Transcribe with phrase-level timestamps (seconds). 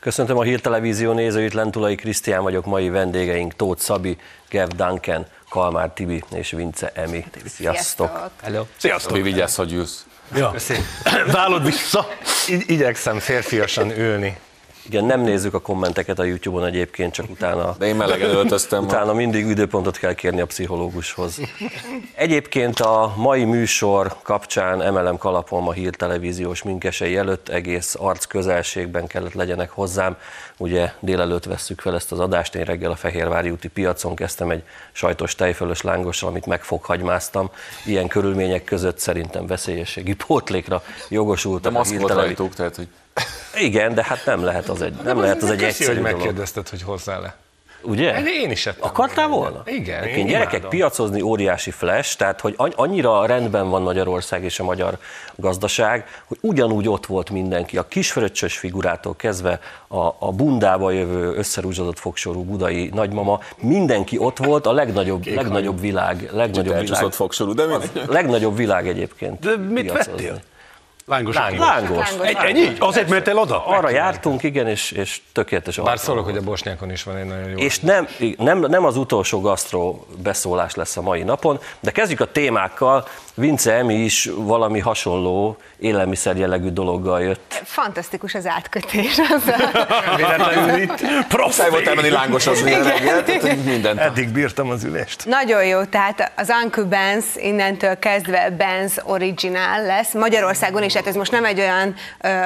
[0.00, 4.16] Köszöntöm a Hírtelevízió nézőit, Lentulai Krisztián vagyok, mai vendégeink Tóth Szabi,
[4.48, 7.24] Gev Duncan, Kalmár Tibi és Vince Emi.
[7.46, 8.30] Sziasztok!
[8.42, 8.66] Hello.
[8.76, 9.12] Sziasztok!
[9.12, 10.00] Mi vigyázz, hogy jössz.
[10.34, 10.54] Ja.
[11.32, 12.08] Válod vissza.
[12.48, 14.38] I- igyekszem férfiasan ülni.
[14.86, 19.12] Igen, nem nézzük a kommenteket a YouTube-on egyébként, csak utána, De én melegen öltöztem utána
[19.12, 21.38] mindig időpontot kell kérni a pszichológushoz.
[22.14, 29.34] Egyébként a mai műsor kapcsán emelem kalapom a hírtelevíziós minkesei előtt, egész arc közelségben kellett
[29.34, 30.16] legyenek hozzám.
[30.56, 34.62] Ugye délelőtt vesszük fel ezt az adást, én reggel a Fehérvári úti piacon kezdtem egy
[34.92, 37.50] sajtos tejfölös lángossal, amit megfoghagymáztam.
[37.84, 42.88] Ilyen körülmények között szerintem veszélyességi pótlékra jogosultak De a maszk volt rajtuk, tehát hogy
[43.60, 46.18] Igen, de hát nem lehet az egy, nem lehet az egy Köszi, egyszerű hogy dolog.
[46.18, 47.36] megkérdezted, hogy hozzá le.
[47.82, 48.22] Ugye?
[48.22, 48.88] Én is ettem.
[48.88, 49.62] Akartál volna?
[49.66, 50.70] Igen, Én gyerekek, imádom.
[50.70, 54.98] piacozni óriási flash, tehát hogy an- annyira rendben van Magyarország és a magyar
[55.36, 61.98] gazdaság, hogy ugyanúgy ott volt mindenki, a kisfröccsös figurától kezdve a, a bundába jövő összerúzsodott
[61.98, 67.90] fogsorú budai nagymama, mindenki ott volt, a legnagyobb, legnagyobb világ, legnagyobb világ, fogsorú, de mindegy.
[68.08, 69.38] legnagyobb világ egyébként.
[69.40, 70.12] De mit piacozni.
[70.12, 70.40] vettél?
[71.10, 71.34] Lángos.
[71.34, 71.58] Lángos.
[71.58, 72.08] Lángos.
[72.22, 72.72] Egy, ennyi?
[72.78, 73.66] Azért mentél oda?
[73.66, 77.48] Arra jártunk, igen, és, és tökéletes Bár szólok, hogy a bosnyákon is van egy nagyon
[77.48, 77.56] jó.
[77.56, 82.32] És nem, nem, nem az utolsó gasztró beszólás lesz a mai napon, de kezdjük a
[82.32, 83.06] témákkal.
[83.40, 87.62] Vince Emi is valami hasonló élelmiszer jellegű dologgal jött.
[87.64, 89.18] Fantasztikus az átkötés.
[89.18, 89.42] Az
[90.16, 91.00] Véletlenül itt.
[91.36, 93.98] Muszáj volt elmenni lángosozni a reggel, hogy mindent.
[93.98, 95.26] Eddig bírtam az ülést.
[95.26, 100.12] Nagyon jó, tehát az Uncle Benz innentől kezdve Benz Original lesz.
[100.12, 101.94] Magyarországon is, hát ez most nem egy olyan,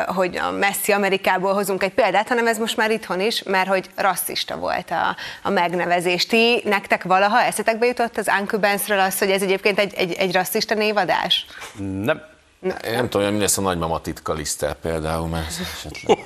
[0.07, 3.91] hogy a messzi Amerikából hozunk egy példát, hanem ez most már itthon is, mert hogy
[3.97, 6.27] rasszista volt a, a megnevezés.
[6.27, 10.33] Ti, nektek valaha eszetekbe jutott az Uncle Benzről az, hogy ez egyébként egy, egy, egy
[10.33, 11.47] rasszista névadás?
[11.79, 12.23] Nem.
[12.65, 16.19] Én nem tudom, hogy mi lesz a nagymama titka liszttel például, mert esetleg...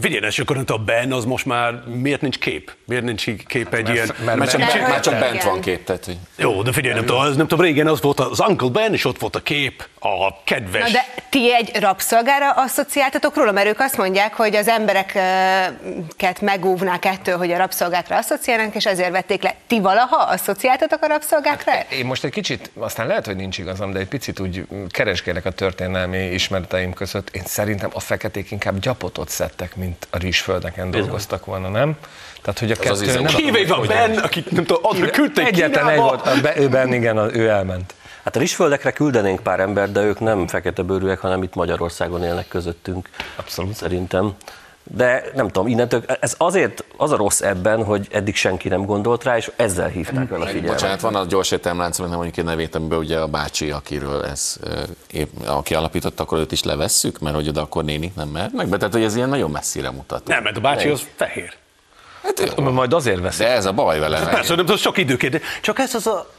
[0.00, 2.72] Figyelj, és akkor a Ben az most már miért nincs kép?
[2.84, 4.10] Miért nincs kép egy ilyen...
[4.24, 6.16] mert- csak, csak bent van kép, tehát hogy...
[6.36, 9.04] Jó, de figyelj, nem tudom, az, nem tudom, régen az volt az Uncle Ben, és
[9.04, 10.82] ott volt a kép, a kedves...
[10.82, 17.04] Na de ti egy rabszolgára asszociáltatok róla, mert ők azt mondják, hogy az embereket megóvnák
[17.04, 19.54] ettől, hogy a rabszolgákra asszociálnak, és ezért vették le.
[19.66, 21.72] Ti valaha asszociáltatok a rabszolgákra?
[21.90, 25.50] Én most egy kicsit, aztán lehet, hogy nincs igazam, de egy picit úgy keresgélek a
[25.78, 27.30] történelmi ismereteim között.
[27.30, 31.96] Én szerintem a feketék inkább gyapotot szedtek, mint a rizsföldeken dolgoztak volna, nem?
[32.42, 35.46] Tehát, hogy a az kettő izé- nem Hívé van Ben, akit nem tudom, oda küldték
[35.46, 37.94] Egyetlen egy volt, a ő Ben, igen, a- ő elment.
[38.24, 42.48] Hát a rizsföldekre küldenénk pár embert, de ők nem fekete bőrűek, hanem itt Magyarországon élnek
[42.48, 43.08] közöttünk.
[43.36, 43.74] Abszolút.
[43.74, 44.34] Szerintem.
[44.96, 49.24] De nem tudom, innentől, ez azért az a rossz ebben, hogy eddig senki nem gondolt
[49.24, 50.70] rá, és ezzel hívták el a figyelmet.
[50.70, 54.56] Bocsánat, van a gyors értelmlánc, nem mondjuk egy nevét, amiben ugye a bácsi, akiről ez,
[54.62, 58.66] ö, épp, aki alapította, akkor őt is levesszük, mert hogy oda akkor nénik nem mehetnek
[58.66, 60.26] be, tehát hogy ez ilyen nagyon messzire mutat.
[60.26, 61.52] Nem, mert a bácsi az fehér.
[62.22, 63.46] Hát, jó, Majd azért veszik.
[63.46, 64.24] de ez a baj vele.
[64.24, 65.40] Persze, nem tudom, sok időként.
[65.60, 66.30] Csak ez az a,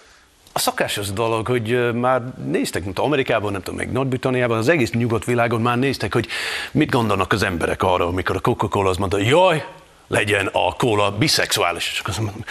[0.54, 5.26] a szokásos dolog, hogy már néztek, mint Amerikában, nem tudom, meg Nagy-Britanniában, az egész nyugodt
[5.26, 6.28] világon már néztek, hogy
[6.72, 9.66] mit gondolnak az emberek arra, amikor a Coca-Cola azt mondta, jaj,
[10.08, 11.90] legyen a kóla biszexuális.
[11.92, 12.44] És akkor azt mondom,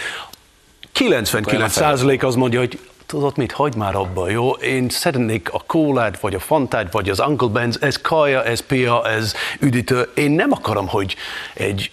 [0.91, 4.51] 99 százalék az mondja, hogy tudod mit, hagyd már abba, jó?
[4.51, 9.07] Én szeretnék a kólát, vagy a fantát, vagy az Uncle Benz, ez kaja, ez pia,
[9.07, 10.11] ez üdítő.
[10.15, 11.15] Én nem akarom, hogy
[11.53, 11.91] egy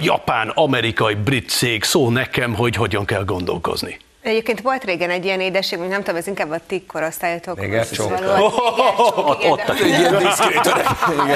[0.00, 3.98] japán, amerikai, brit cég szól nekem, hogy hogyan kell gondolkozni.
[4.24, 7.60] Egyébként volt régen egy ilyen édesség, nem tudom, ez inkább a ti korosztályotok.
[7.60, 8.12] Négercsók.
[9.48, 10.14] Ott a Ilyen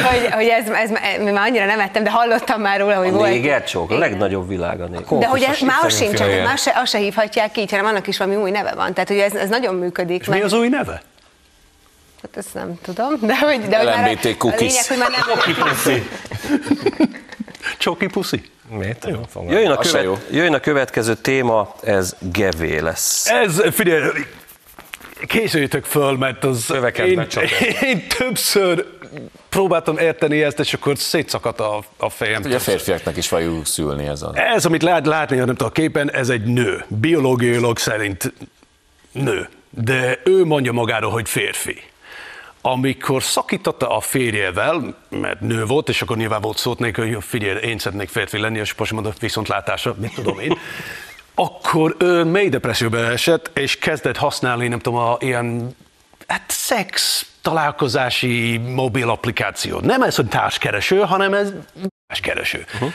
[0.03, 0.91] hogy, hogy ez, ez,
[1.21, 3.31] mi már annyira nem ettem, de hallottam már róla, hogy A volt.
[3.31, 4.87] négercsók, a legnagyobb világ a.
[5.19, 6.43] De hogy ez már fél.
[6.43, 8.93] már se, azt se hívhatják így, hanem annak is valami új neve van.
[8.95, 10.21] Tehát, hogy ez, ez nagyon működik.
[10.21, 11.03] És mi az új neve?
[12.23, 15.21] Hát ezt nem tudom, de hogy, de hogy már a, a lényeg, hogy már nem...
[17.79, 18.51] Csoki puszi?
[18.69, 19.07] Miért?
[19.09, 19.45] Jó.
[19.49, 23.31] Jöjjön a, Az követ, jöjjön a következő téma, ez gevé lesz.
[23.31, 24.11] Ez, figyelj,
[25.27, 26.75] készüljétek föl, mert az...
[27.05, 27.27] Én,
[27.91, 28.87] én többször
[29.49, 32.43] próbáltam érteni ezt, és akkor szétszakadt a, a fejem.
[32.45, 34.33] Ugye a férfiaknak is fogjuk szülni ez a...
[34.35, 36.85] Ez, amit lehet látni, nem tudom, a képen, ez egy nő.
[36.89, 38.33] Biológiailag szerint
[39.13, 39.49] nő.
[39.71, 41.83] De ő mondja magáról, hogy férfi.
[42.61, 47.61] Amikor szakította a férjével, mert nő volt, és akkor nyilván volt szót neki, hogy figyelj,
[47.61, 50.59] én szeretnék férfi lenni, és Pasi mondott viszontlátásra, mit tudom én,
[51.35, 55.77] akkor ő mély depresszióba esett, és kezdett használni, nem tudom, a, ilyen
[56.27, 59.81] hát szex találkozási mobil applikáció.
[59.81, 61.53] Nem ez, hogy társkereső, hanem ez
[62.07, 62.65] társkereső.
[62.75, 62.93] Uh-huh.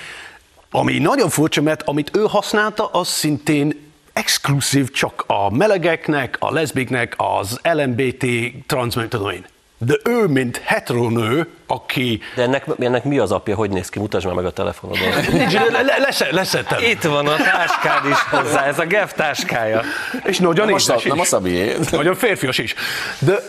[0.71, 7.13] ami nagyon furcsa, mert amit ő használta, az szintén exkluzív csak a melegeknek, a leszbiknek,
[7.18, 8.25] az LMBT
[8.68, 9.45] trans, nem tudom én.
[9.77, 12.21] De ő, mint heteronő, aki...
[12.36, 14.00] De ennek, ennek mi az apja, hogy néz ki?
[14.00, 15.07] Mutasd már meg a telefonodon.
[16.31, 16.83] Leszettem.
[16.83, 19.81] Itt van a táskád is hozzá, ez a GEF táskája.
[20.25, 21.27] És nagyon Nem a, nem a is.
[21.27, 21.75] Szabié.
[21.92, 22.74] Nagyon férfias is.
[23.19, 23.39] De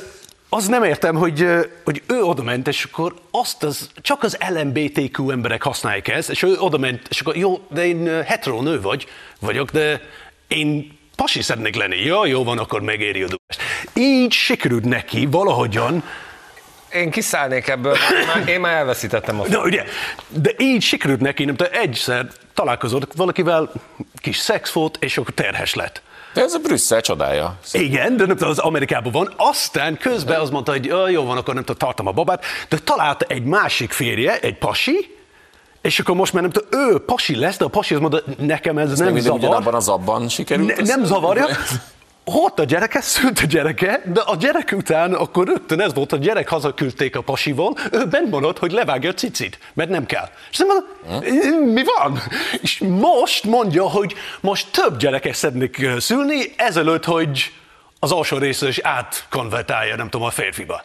[0.49, 1.47] az nem értem, hogy,
[1.85, 6.43] hogy ő oda ment, és akkor azt az, csak az LMBTQ emberek használják ezt, és
[6.43, 9.07] ő oda ment, és akkor jó, de én ö, hetero nő vagy,
[9.41, 10.01] vagyok, de
[10.49, 12.05] én pasi szeretnék lenni.
[12.05, 13.63] Ja, jó van, akkor megéri a dugást.
[13.95, 16.05] Így sikerült neki valahogyan,
[16.93, 17.97] Én kiszállnék ebből,
[18.27, 19.85] már, én már elveszítettem a de ugye,
[20.29, 23.73] de így sikerült neki, nem tudom, egyszer találkozott valakivel,
[24.17, 26.03] kis szex volt, és akkor terhes lett.
[26.35, 27.59] De ez a Brüsszel csodája.
[27.73, 29.33] Igen, de nem tudom, az Amerikában van.
[29.37, 32.79] Aztán közben azt mondta, hogy "Ö, jó van, akkor nem tudom, tartom a babát, de
[32.79, 35.17] találta egy másik férje, egy pasi,
[35.85, 38.79] és akkor most már nem tudom, ő pasi lesz, de a pasi azt mondta, nekem
[38.79, 39.39] ez nem Nem zavar.
[39.39, 40.77] ugyanabban az abban sikerült.
[40.77, 41.47] Ne, nem zavarja.
[42.25, 46.17] Ott a gyereke, szült a gyereke, de a gyerek után akkor rögtön ez volt, a
[46.17, 50.29] gyerek hazaküldték a pasival, ő bent maradt, hogy levágja a cicit, mert nem kell.
[50.51, 52.19] És nem mondom, mi van?
[52.63, 57.53] És most mondja, hogy most több gyereket szeretnék ö, szülni, ezelőtt, hogy
[57.99, 60.83] az alsó része is átkonvertálja, nem tudom, a férfiba.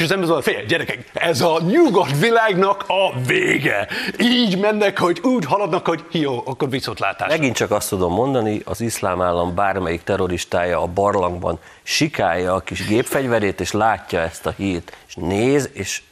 [0.00, 3.88] És az ember mondja, fél, gyerekek, ez a nyugodt világnak a vége.
[4.18, 7.28] Így mennek, hogy úgy haladnak, hogy jó, akkor viszontlátás.
[7.28, 12.86] Megint csak azt tudom mondani, az iszlám állam bármelyik terroristája a barlangban sikálja a kis
[12.86, 16.02] gépfegyverét, és látja ezt a hírt, és néz, és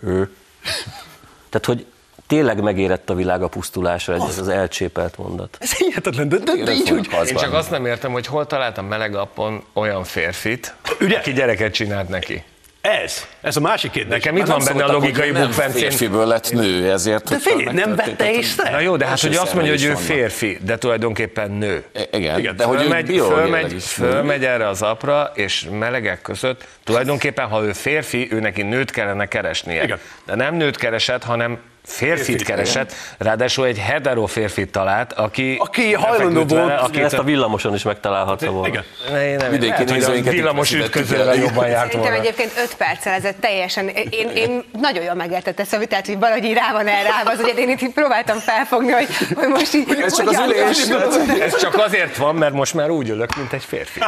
[0.00, 0.34] ő.
[1.48, 1.86] Tehát, hogy
[2.26, 5.56] tényleg megérett a világ a pusztulásra, ez az elcsépelt mondat.
[5.60, 8.86] Ez hihetetlen, de, de, de így, hogy Én csak azt nem értem, hogy hol találtam
[8.86, 11.18] meleg appon olyan férfit, Ugye?
[11.18, 12.42] aki gyereket csinált neki.
[12.84, 14.12] Ez, ez a másik kérdés.
[14.12, 15.80] Nekem itt Nem van benne a logikai nem bukfencén.
[15.80, 17.28] Férfiből lett nő, ezért...
[17.30, 18.70] De figyelj, nem vette észre?
[18.70, 21.84] Na jó, de hát hogy azt mondja, hogy ő férfi, de tulajdonképpen nő.
[21.94, 27.46] I- Igen, Igen, de hogy ő fölmegy, fölmegy erre az apra, és melegek között tulajdonképpen,
[27.46, 29.82] ha ő férfi, ő neki nőt kellene keresnie.
[29.84, 29.98] Igen.
[30.26, 35.92] De nem nőt keresett, hanem férfit Férfit, keresett, ráadásul egy hetero férfit talált, aki, Aki
[35.92, 38.68] hajlandó vele, volt- aki Ezt a villamoson is megtalálhatta volna.
[38.68, 38.84] Igen.
[39.10, 41.34] Ne, én nem, Vidéki a nézőinket villamos el.
[41.34, 42.16] jobban járt Szerintem volna.
[42.16, 46.44] egyébként 5 perccel ez egy teljesen, én, én nagyon jól megértette Szabi, tehát hogy valahogy
[46.44, 49.98] így rá van erre az, hogy én itt így próbáltam felfogni, hogy, hogy most így...
[50.04, 50.78] Ez csak az ülés.
[51.46, 54.00] Ez csak azért van, mert most már úgy ülök, mint egy férfi.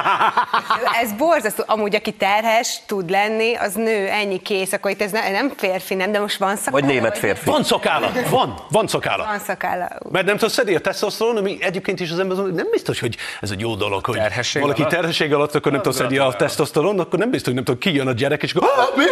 [1.02, 1.62] Ez borzasztó.
[1.66, 5.94] Amúgy, aki terhes tud lenni, az nő, ennyi kész, akkor itt ez ne, nem férfi,
[5.94, 6.80] nem, de most van szakálla?
[6.80, 7.44] Vagy német férfi.
[7.50, 9.24] Van szakála, van, van szakála.
[9.24, 9.88] Van szakálla.
[10.10, 13.16] Mert nem tudsz szedni a tesztoszteron, ami egyébként is az ember mondja, nem biztos, hogy
[13.40, 14.92] ez egy jó dolog, hogy Terhesség valaki alatt?
[14.94, 18.06] terhesség alatt, akkor nem tudsz szedni a tesztoszteron, akkor nem biztos, hogy nem tud kijön
[18.06, 19.04] a gyerek, és akkor "Ah, mi?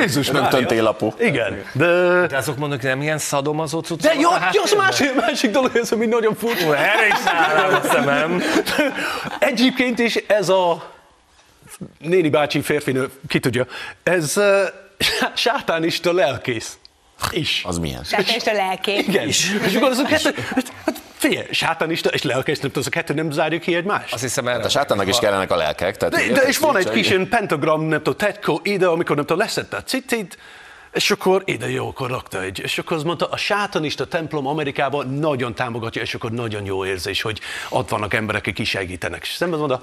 [0.00, 1.12] Jézus Nem Mária." töntélapu.
[1.18, 1.86] Igen, de...
[2.26, 4.00] De azok mondok, nem ilyen szadomazó cuccok?
[4.12, 6.76] De jó, jó, az másik, másik dolog, ez ami nagyon furcsa.
[6.76, 7.14] Erre is
[7.84, 8.42] a szemem.
[9.38, 10.90] Egyébként is ez a
[11.98, 13.66] néni bácsi férfinő, ki tudja,
[14.02, 14.44] ez uh,
[15.34, 16.76] sátánista lelkész.
[17.30, 17.62] Is.
[17.66, 18.02] Az milyen?
[18.36, 19.08] És a lelkét.
[19.08, 19.28] Igen.
[19.28, 22.90] És akkor az a kettő, hát, hát figyelj, sátánista és lelkész, nem tudom, az a
[22.90, 24.12] kettő nem zárjuk ki egymást.
[24.12, 25.96] Azt hiszem, erre A sátánnak is kellenek a lelkek.
[25.96, 29.24] Tehát De, de és van egy kis ilyen pentagram, nem tudom, tetkó ide, amikor nem
[29.24, 30.38] tudom, leszette a citit,
[30.92, 32.58] és akkor ide jó, akkor rakta egy.
[32.58, 37.22] És akkor azt mondta, a sátanista templom Amerikában nagyon támogatja, és akkor nagyon jó érzés,
[37.22, 39.22] hogy ott vannak emberek, akik segítenek.
[39.22, 39.82] És szemben mondta,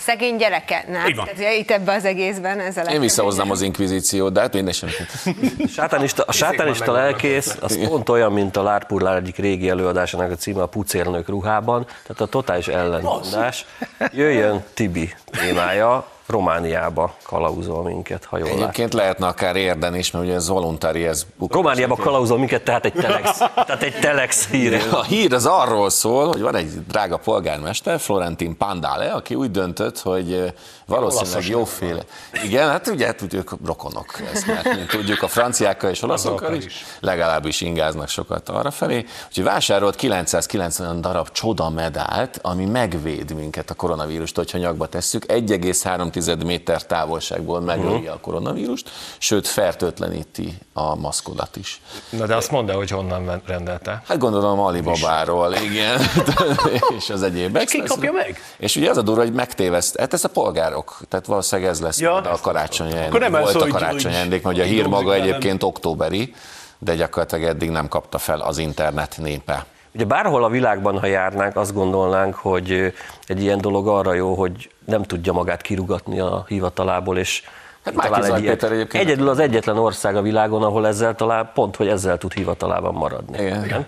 [0.00, 1.06] Szegény gyereke, nem?
[1.06, 1.24] Így van.
[1.24, 4.88] Tehát itt ebbe az egészben ez a Én visszahoznám az inkvizíciót, de hát minden sem.
[5.76, 10.62] Sátánista, a sátánista lelkész, az pont olyan, mint a Lárpurlár egyik régi előadásának a címe
[10.62, 13.66] a pucérnök ruhában, tehát a totális ellentmondás.
[14.12, 18.62] Jöjjön Tibi témája, Romániába kalauzol minket, ha jól látom.
[18.62, 22.92] Egyébként lehetne akár érden is, mert ugye ez voluntári, ez Romániába kalauzol minket, tehát egy
[22.92, 24.86] telex, tehát egy telex hír.
[24.92, 29.98] A hír az arról szól, hogy van egy drága polgármester, Florentin Pandale, aki úgy döntött,
[29.98, 30.52] hogy
[30.90, 32.02] valószínűleg jóféle.
[32.44, 36.84] Igen, hát ugye hát, úgy ők rokonok, ezt mint tudjuk a franciákkal és olaszokkal is,
[37.00, 39.04] legalábbis ingáznak sokat arra felé.
[39.28, 45.24] Úgyhogy vásárolt 990 darab csoda medált, ami megvéd minket a koronavírustól, hogyha nyakba tesszük.
[45.28, 51.80] 1,3 méter távolságból megöli a koronavírust, sőt fertőtleníti a maszkodat is.
[52.10, 54.02] Na de azt mondd el, hogy honnan rendelte.
[54.06, 56.00] Hát gondolom Alibabáról, igen,
[56.98, 57.66] és az egyébek.
[57.66, 58.40] ki kapja meg?
[58.58, 62.00] És ugye az a durva, hogy megtéveszt, hát ez a polgárok, tehát valószínűleg ez lesz
[62.00, 62.16] Ja.
[62.16, 63.20] a karácsony Akkor ajándék.
[63.20, 66.34] nem ez, Volt a hogy- karácsony hogy ajándék, mert ugye a hír maga egyébként októberi,
[66.78, 69.64] de gyakorlatilag eddig nem kapta fel az internet népe.
[69.94, 72.92] Ugye bárhol a világban, ha járnánk, azt gondolnánk, hogy
[73.26, 77.42] egy ilyen dolog arra jó, hogy nem tudja magát kirugatni a hivatalából, és
[77.84, 78.54] Hát Márki egy ilyet.
[78.54, 82.32] Péter egyébként- Egyedül az egyetlen ország a világon, ahol ezzel talál, pont, hogy ezzel tud
[82.32, 83.42] hivatalában maradni.
[83.42, 83.86] Igen.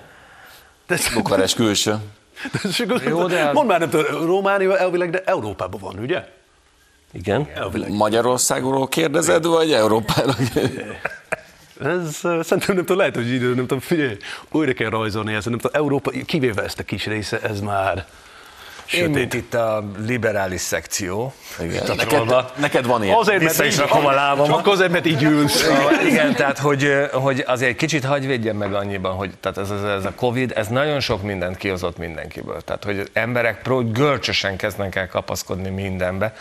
[0.88, 0.98] Nem?
[1.14, 1.96] Bukarest külső.
[3.08, 6.24] Jó, de az- Mondd már, nem tudom, Románia elvileg, de Európában van, ugye?
[7.12, 7.48] Igen.
[7.54, 7.90] Elvileg.
[7.92, 10.34] Magyarországról kérdezed, vagy Európáról?
[11.84, 14.16] Ez szerintem nem tudom, lehet, hogy idő, nem tudom, figyelj,
[14.50, 18.06] újra kell rajzolni ezt, nem tudom, Európa, kivéve ezt a kis része, ez már
[18.92, 19.34] Én, mint sötét.
[19.34, 21.32] itt a liberális szekció.
[21.60, 21.96] Igen.
[21.96, 23.16] Neked, neked van ilyen.
[23.16, 24.56] Azért, Vissza is rakom a lábamat.
[24.56, 25.68] Csak azért, mert így ülsz.
[26.06, 29.82] Igen, tehát hogy, hogy azért egy kicsit hagyj védjem meg annyiban, hogy tehát ez, ez,
[29.82, 32.60] ez a Covid, ez nagyon sok mindent kihozott mindenkiből.
[32.60, 36.34] Tehát, hogy emberek pró, görcsösen kezdnek el kapaszkodni mindenbe,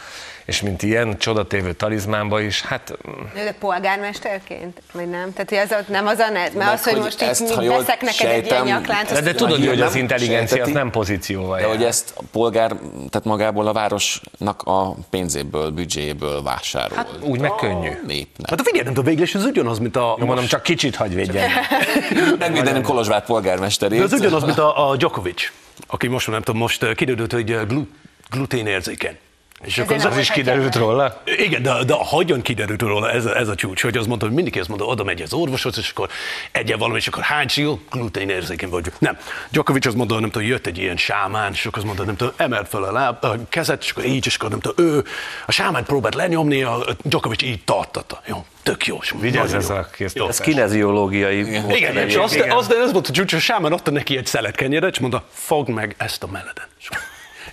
[0.45, 2.97] és mint ilyen csodatévő talizmánba is, hát
[3.33, 4.81] De polgármesterként?
[4.93, 5.33] Vagy nem?
[5.33, 7.41] Tehát hogy az ott nem az a net, mert Meg, az, hogy hogy most ezt,
[7.41, 10.49] itt veszek neked egy ilyen sejtem, nyaklánt, de, azt de tudod, hogy az intelligencia az
[10.49, 10.71] sejteti.
[10.71, 11.75] nem pozícióval De jár.
[11.75, 12.69] hogy ezt a polgár,
[13.09, 16.97] tehát magából a városnak a pénzéből, büdzséjéből vásárol.
[16.97, 17.89] Hát, Úgy meg könnyű.
[18.07, 18.49] népnek.
[18.49, 20.15] Hát figyelj, nem tudom, végül is ez ugyanaz, mint a...
[20.19, 21.49] Jó, mondom, csak kicsit hagyj védjen.
[22.39, 23.97] Megvédeném Kolozsvár polgármesterét.
[23.99, 25.51] De ez ugyanaz, mint a, a Djokovic,
[25.87, 27.83] aki most, nem tudom, most uh, kiderült, hogy uh, glu,
[28.29, 29.17] gluténérzékeny.
[29.65, 31.21] És akkor az, Az is kiderült róla?
[31.37, 34.35] igen, de, de hogyan kiderült róla ez, a- ez a csúcs, hogy az mondta, hogy
[34.35, 36.09] mindig ezt mondta, oda megy az orvoshoz, és akkor
[36.51, 38.91] egyen valami, és akkor hány jó, gluténérzékeny vagy.
[38.99, 39.17] Nem.
[39.49, 42.33] Djokovic az mondta, nem tudom, jött egy ilyen sámán, és akkor az mondta, nem tudom,
[42.37, 45.03] emelt fel a, láb, a kezet, és akkor így, és akkor nem tudom, ő,
[45.45, 48.21] a sámán próbált lenyomni, a Djokovic így tartotta.
[48.25, 48.99] Jó, tök jó.
[49.19, 49.75] Vigyázz ez jó.
[49.75, 50.39] a kéztartás.
[50.39, 51.39] Ez kineziológiai.
[51.75, 52.51] Igen, és azt, Igen.
[52.51, 55.23] azt, az volt a csúcs, hogy a sámán adta neki egy szelet kenyeret, és mondta,
[55.33, 56.65] fogd meg ezt a meleden.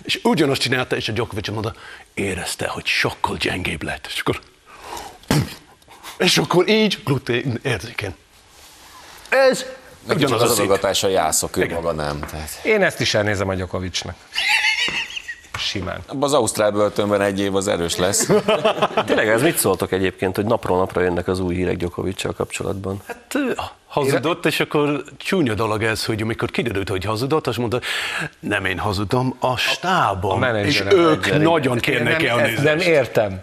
[0.09, 1.73] És- ugyanazt csinálta, és a Djokovic mondta,
[2.13, 4.05] érezte, hogy sokkal gyengébb lett.
[4.07, 4.39] És akkor,
[6.17, 8.15] és akkor így glutén érzékeny.
[9.29, 9.65] Ez
[10.07, 10.65] Neki ugyanaz az a szint.
[10.67, 12.19] adogatása jászok, ő maga nem.
[12.19, 12.49] Tehát.
[12.63, 14.15] Én ezt is elnézem a Gyokovicsnak.
[15.59, 16.03] Simán.
[16.19, 18.29] Az Ausztrál börtönben egy év az erős lesz.
[19.05, 23.01] Tényleg ez mit szóltok egyébként, hogy napról napra jönnek az új hírek Gyokovicsal kapcsolatban?
[23.07, 23.35] Hát,
[23.89, 27.79] hazudott, és akkor csúnya dolog ez, hogy amikor kiderült, hogy hazudott, azt mondta,
[28.39, 30.41] nem én hazudom, a stábom.
[30.41, 32.63] A és ők nagyon kérnek ezt elnézést.
[32.63, 33.41] nem értem.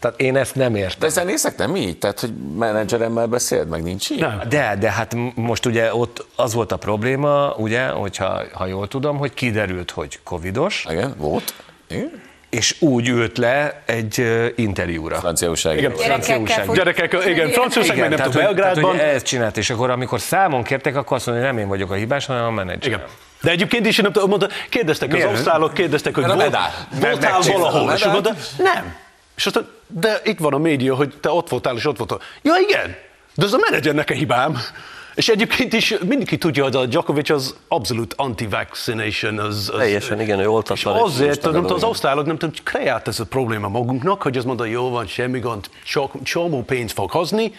[0.00, 0.98] Tehát én ezt nem értem.
[0.98, 1.98] De zenészek nem így?
[1.98, 4.20] Tehát, hogy menedzseremmel beszélt, meg nincs így?
[4.20, 4.42] Nem.
[4.48, 9.16] De, de hát most ugye ott az volt a probléma, ugye, hogyha ha jól tudom,
[9.16, 11.54] hogy kiderült, hogy covidos, Igen, volt.
[11.88, 12.22] Igen?
[12.56, 15.16] És úgy ült le egy interjúra.
[15.16, 15.76] Francia újság.
[15.78, 15.92] Igen.
[15.96, 16.64] Gyerekekkel újság.
[16.64, 18.98] fog- Gyerekek, igen, Franciaország meg nem tudom, Belgrádban.
[18.98, 21.94] ezt csinált, és akkor amikor számon kértek, akkor azt mondja, hogy nem én vagyok a
[21.94, 22.86] hibás, hanem a menedzser.
[22.92, 23.04] Igen.
[23.42, 25.26] De egyébként is, nem tudom, mondta, kérdeztek Miért?
[25.26, 26.56] az ausztrálok, kérdeztek, hogy volt,
[27.00, 28.94] voltál valahol, és mondta, nem.
[29.36, 32.18] És aztán, de itt van a média, hogy te ott voltál, és ott voltál.
[32.42, 32.96] Ja, igen,
[33.34, 34.58] de az a menedzsernek a hibám.
[35.16, 39.38] És egyébként is mindenki tudja, hogy a Djokovic az abszolút anti-vaccination.
[39.38, 40.96] Az, az, Teljesen, igen, ő és oltatlan.
[40.96, 44.46] azért, most nem tudom, az ausztrálok nem tudom, kreált ez a probléma magunknak, hogy azt
[44.46, 47.52] mondta, jó van, semmi gond, sok, csomó pénzt fog hozni,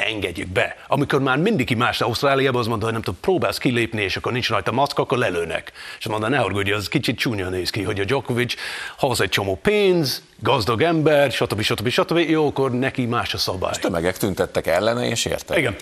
[0.00, 0.76] engedjük be.
[0.86, 4.48] Amikor már mindenki más Ausztráliában az mondta, hogy nem tudom, próbálsz kilépni, és akkor nincs
[4.48, 5.72] rajta maszk, akkor lelőnek.
[5.98, 8.54] És mondta, ne haragudj, az kicsit csúnya néz ki, hogy a Djokovic
[8.96, 11.60] hoz egy csomó pénz, gazdag ember, stb.
[11.60, 11.88] stb.
[11.88, 12.18] stb.
[12.18, 13.72] Jó, akkor neki más a szabály.
[13.80, 15.58] Tömegek tüntettek ellene, és érte.
[15.58, 15.76] Igen.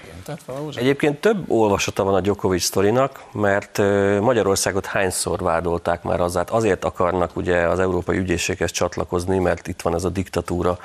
[0.75, 3.79] Egyébként több olvasata van a Djokovic sztorinak, mert
[4.21, 9.95] Magyarországot hányszor vádolták már azzal, azért akarnak ugye az Európai Ügyészséghez csatlakozni, mert itt van
[9.95, 10.79] ez a diktatúra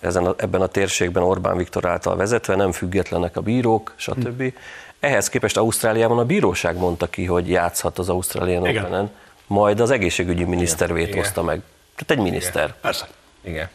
[0.00, 4.52] ezen a, ebben a térségben Orbán Viktor által vezetve, nem függetlenek a bírók, stb.
[5.00, 8.84] Ehhez képest Ausztráliában a bíróság mondta ki, hogy játszhat az Australian Igen.
[8.84, 9.10] Openen,
[9.46, 11.60] majd az egészségügyi miniszter vétózta meg.
[11.96, 12.74] Tehát egy miniszter.
[12.80, 13.08] Persze.
[13.40, 13.68] Igen.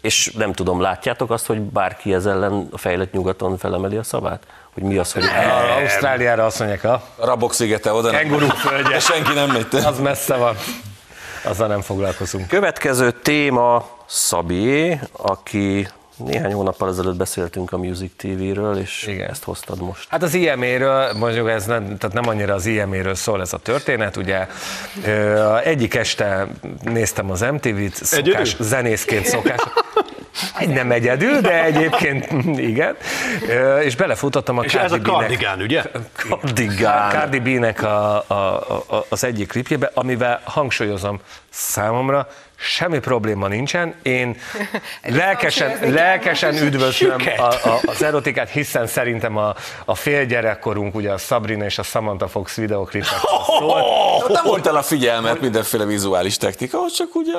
[0.00, 4.42] És nem tudom, látjátok azt, hogy bárki ez ellen a fejlett nyugaton felemeli a szavát?
[4.74, 5.24] Hogy mi az, hogy...
[5.24, 8.20] A Ausztráliára azt mondják, a rabok szigete oda nem.
[8.20, 8.98] Kenguru földje.
[8.98, 9.84] Senki nem megy.
[9.84, 10.56] az messze van.
[11.42, 12.48] Azzal nem foglalkozunk.
[12.48, 19.30] Következő téma Szabié, aki néhány hónappal ezelőtt beszéltünk a Music TV-ről, és Igen.
[19.30, 20.06] ezt hoztad most.
[20.10, 24.16] Hát az IME-ről, mondjuk ez nem, tehát nem annyira az IME-ről szól ez a történet,
[24.16, 24.46] ugye
[25.64, 26.46] egyik este
[26.82, 28.66] néztem az MTV-t, szokás, Egyedül?
[28.66, 29.60] zenészként szokás.
[30.58, 32.26] Egy nem egyedül, de egyébként
[32.70, 32.96] igen.
[33.84, 35.82] És belefutottam a És ez a Cardi kardigán, ugye?
[36.16, 37.10] Cardigán.
[37.10, 42.28] Cardi B-nek a, a, a, az egyik klipjébe, amivel hangsúlyozom számomra,
[42.60, 43.94] semmi probléma nincsen.
[44.02, 44.36] Én
[45.02, 51.64] lelkesen, lelkesen üdvözlöm a, a, az erotikát, hiszen szerintem a, a félgyerekkorunk, ugye a Sabrina
[51.64, 53.08] és a Samantha Fox videoklipek
[53.58, 53.82] szól.
[54.28, 57.32] Nem volt el a figyelmet mindenféle vizuális technika, csak ugye...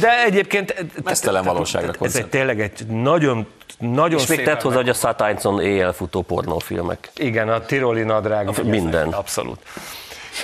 [0.00, 0.74] De egyébként
[1.04, 3.46] Mesztelen valóságra ez egy tényleg egy nagyon,
[3.78, 7.10] nagyon És még tett hozzá, hogy a Satáncon éjjel futó pornófilmek.
[7.16, 8.64] Igen, a tiroli nadrág.
[8.64, 9.08] minden.
[9.08, 9.58] Abszolút.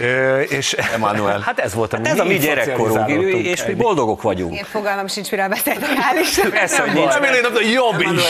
[0.00, 1.40] Ö, és Emmanuel.
[1.40, 3.44] Hát ez volt a Ez a mi így gyerekkorunk, szocializálódtunk.
[3.44, 4.54] és mi boldogok vagyunk.
[4.56, 6.70] Én fogalmam sincs, miről beszéltek, hál' Istennek.
[6.70, 7.12] Hogy Nem nincs.
[7.12, 8.28] Remélem, hogy jobb is.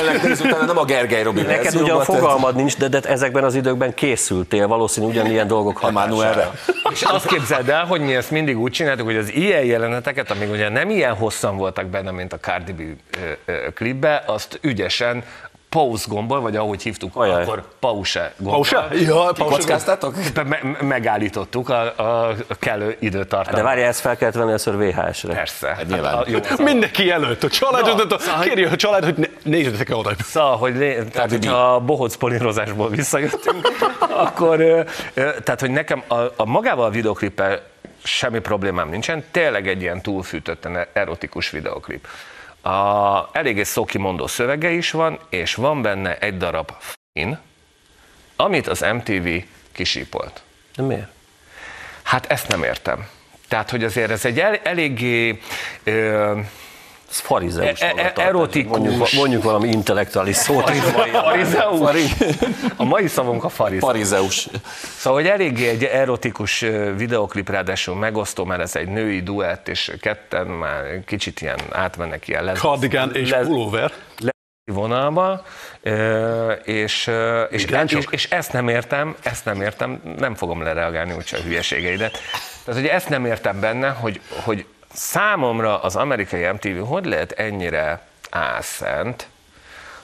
[0.67, 5.07] Nem a Gergely Robi Neked ugyan fogalmad nincs, de, de ezekben az időkben készültél valószínű
[5.07, 6.43] ugyanilyen dolgok Emmanuelre.
[6.43, 6.91] hatására.
[6.93, 10.51] És azt képzeld el, hogy mi ezt mindig úgy csináltuk, hogy az ilyen jeleneteket, amik
[10.51, 12.83] ugye nem ilyen hosszan voltak benne, mint a Cardi B
[13.75, 15.25] klipbe, azt ügyesen
[15.69, 17.43] pause gombbal, vagy ahogy hívtuk Ajaj.
[17.43, 18.55] akkor pause gombbal.
[18.55, 18.89] Pausa?
[18.95, 19.45] Ja, pausa.
[19.45, 20.15] Kockáztátok?
[20.35, 23.61] Me- megállítottuk a, a kellő időtartamot.
[23.61, 25.35] De várj, ezt fel kellett venni először VHS-re.
[25.35, 25.69] Persze.
[25.69, 26.15] Hát nyilván.
[26.15, 30.11] a, jó, Mindenki előtt, a család, no, szóval- kérje a család, hogy ne, nézzetek oda.
[30.25, 33.69] Szóval, hogy lé, tehát, hogyha a bohóc polírozásból visszajöttünk,
[34.27, 34.57] akkor,
[35.15, 37.61] tehát, hogy nekem a, a magával a videoklippel
[38.03, 42.07] semmi problémám nincsen, tényleg egy ilyen túlfűtötten erotikus videoklip.
[42.61, 47.39] A, eléggé szókimondó szövege is van, és van benne egy darab f***in,
[48.37, 49.29] amit az MTV
[49.73, 50.43] kisípolt.
[50.77, 51.09] De miért?
[52.03, 53.09] Hát ezt nem értem.
[53.49, 55.41] Tehát, hogy azért ez egy el, eléggé
[55.85, 56.39] ö,
[57.11, 58.25] Ez farizeus E- e- magatartás.
[58.27, 58.79] erotikus.
[58.79, 62.11] Mondjuk, mondjuk valami intellektuális szót farizeus.
[62.77, 63.85] A mai szavunk a farizeus.
[63.91, 64.49] Farizeus.
[64.97, 66.65] Szóval, hogy eléggé egy erotikus
[66.97, 72.45] videoklip, ráadásul megosztó, mert ez egy női duett, és ketten már kicsit ilyen átmennek ilyen
[72.45, 73.93] lesz, Cardigan és lesz- pulóver.
[74.65, 75.43] vonalba,
[75.83, 77.11] ö, és,
[77.51, 82.19] és, és, és ezt nem értem, ezt nem értem, nem fogom lereagálni úgyse a hülyeségeidet.
[82.65, 88.07] Tehát, hogy ezt nem értem benne, hogy, hogy számomra az amerikai MTV hogy lehet ennyire
[88.31, 89.29] álszent,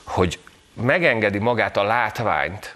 [0.03, 0.39] hogy
[0.73, 2.75] megengedi magát a látványt,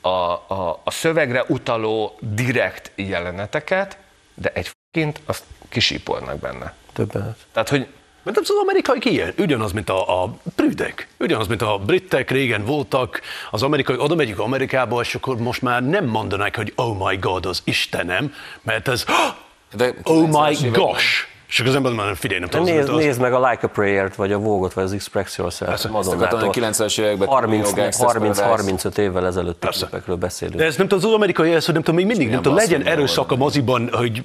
[0.00, 3.96] a, a, a szövegre utaló direkt jeleneteket,
[4.34, 6.74] de egy kint azt kisípolnak benne.
[6.92, 7.36] Többenet.
[7.52, 7.86] Tehát, hogy
[8.22, 13.20] Mert az amerikai ilyen, ugyanaz, mint a, a prüdek, ugyanaz, mint a britek régen voltak,
[13.50, 17.46] az amerikai, oda megyünk Amerikába, és akkor most már nem mondanák, hogy oh my god,
[17.46, 19.04] az Istenem, mert ez
[19.72, 21.26] De oh 90-es my években- gosh.
[21.54, 22.66] És akkor az ember már nem figyelj, nem tudom.
[22.66, 25.84] Nézd, nézd meg a Like a Prayer-t, vagy a Vogot, vagy az Express Yourself.
[25.84, 26.50] Madonnától.
[26.52, 30.58] 90-es években 30-35 évvel ezelőtti képekről beszélünk.
[30.58, 32.86] De ez nem tudom, az amerikai ez, hogy nem tudom, még mindig nem, tudom, legyen
[32.86, 34.22] erőszak a moziban, hogy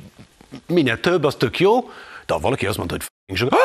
[0.68, 1.80] minél több, az tök jó,
[2.26, 3.60] de ha valaki azt mondta, hogy f***ing sok,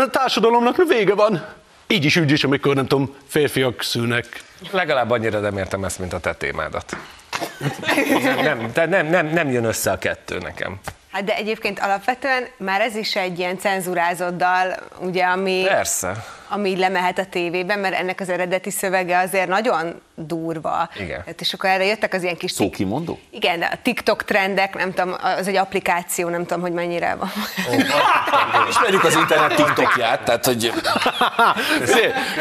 [0.00, 1.44] a társadalomnak vége van.
[1.86, 4.42] Így is, úgy is, amikor nem tudom, férfiak szülnek.
[4.70, 6.96] Legalább annyira nem értem ezt, mint a te témádat.
[8.42, 10.80] Nem, nem, nem, nem jön össze a kettő nekem.
[11.14, 16.24] Hát de egyébként alapvetően már ez is egy ilyen cenzurázott dal, ugye, ami, Persze.
[16.54, 20.88] Ami így lemehet a tévében, mert ennek az eredeti szövege azért nagyon durva.
[21.00, 21.22] Igen.
[21.26, 22.50] Hát és akkor erre jöttek az ilyen kis...
[22.52, 23.18] tik- Szókimondó?
[23.30, 27.32] Igen, de a TikTok trendek, nem tudom, az egy applikáció, nem tudom, hogy mennyire van.
[28.68, 30.72] Ismerjük az internet TikTokját, tehát hogy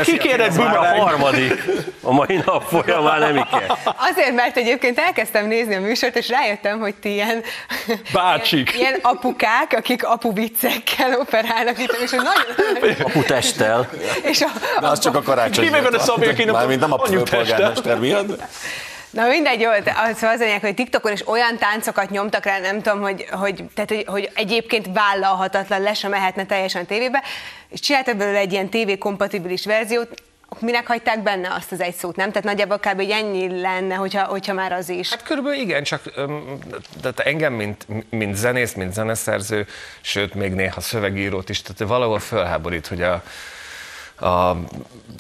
[0.03, 1.63] Ki kéred Már a harmadik
[2.01, 3.77] a mai nap folyamán nem kell.
[3.97, 7.43] Azért, mert egyébként elkezdtem nézni a műsort, és rájöttem, hogy ti ilyen,
[8.13, 8.69] Bácsik.
[8.75, 12.95] ilyen, ilyen apukák, akik apu viccekkel operálnak itt, és hogy nagyon...
[13.03, 13.89] Aputesttel.
[14.31, 14.47] És a,
[14.79, 15.65] de az csak a karácsony.
[15.65, 18.41] Ki meg van a Szabi, Mármint nem a főpolgármester miatt.
[19.09, 19.81] Na mindegy, jó, az,
[20.15, 23.63] szóval az a lényeg, hogy TikTokon is olyan táncokat nyomtak rá, nem tudom, hogy, hogy,
[23.73, 27.23] tehát, hogy, hogy egyébként vállalhatatlan, le sem mehetne teljesen a tévébe,
[27.69, 30.23] és csináltak belőle egy ilyen TV-kompatibilis verziót,
[30.59, 32.29] minek hagyták benne azt az egy szót, nem?
[32.29, 32.99] Tehát nagyjából kb.
[32.99, 35.09] egy ennyi lenne, hogyha, hogyha már az is.
[35.09, 36.59] Hát körülbelül igen, csak öm,
[37.01, 39.67] de te engem, mint, mint zenész, mint zeneszerző,
[40.01, 43.23] sőt, még néha szövegírót is, tehát valahol fölháborít, hogy a,
[44.19, 44.55] a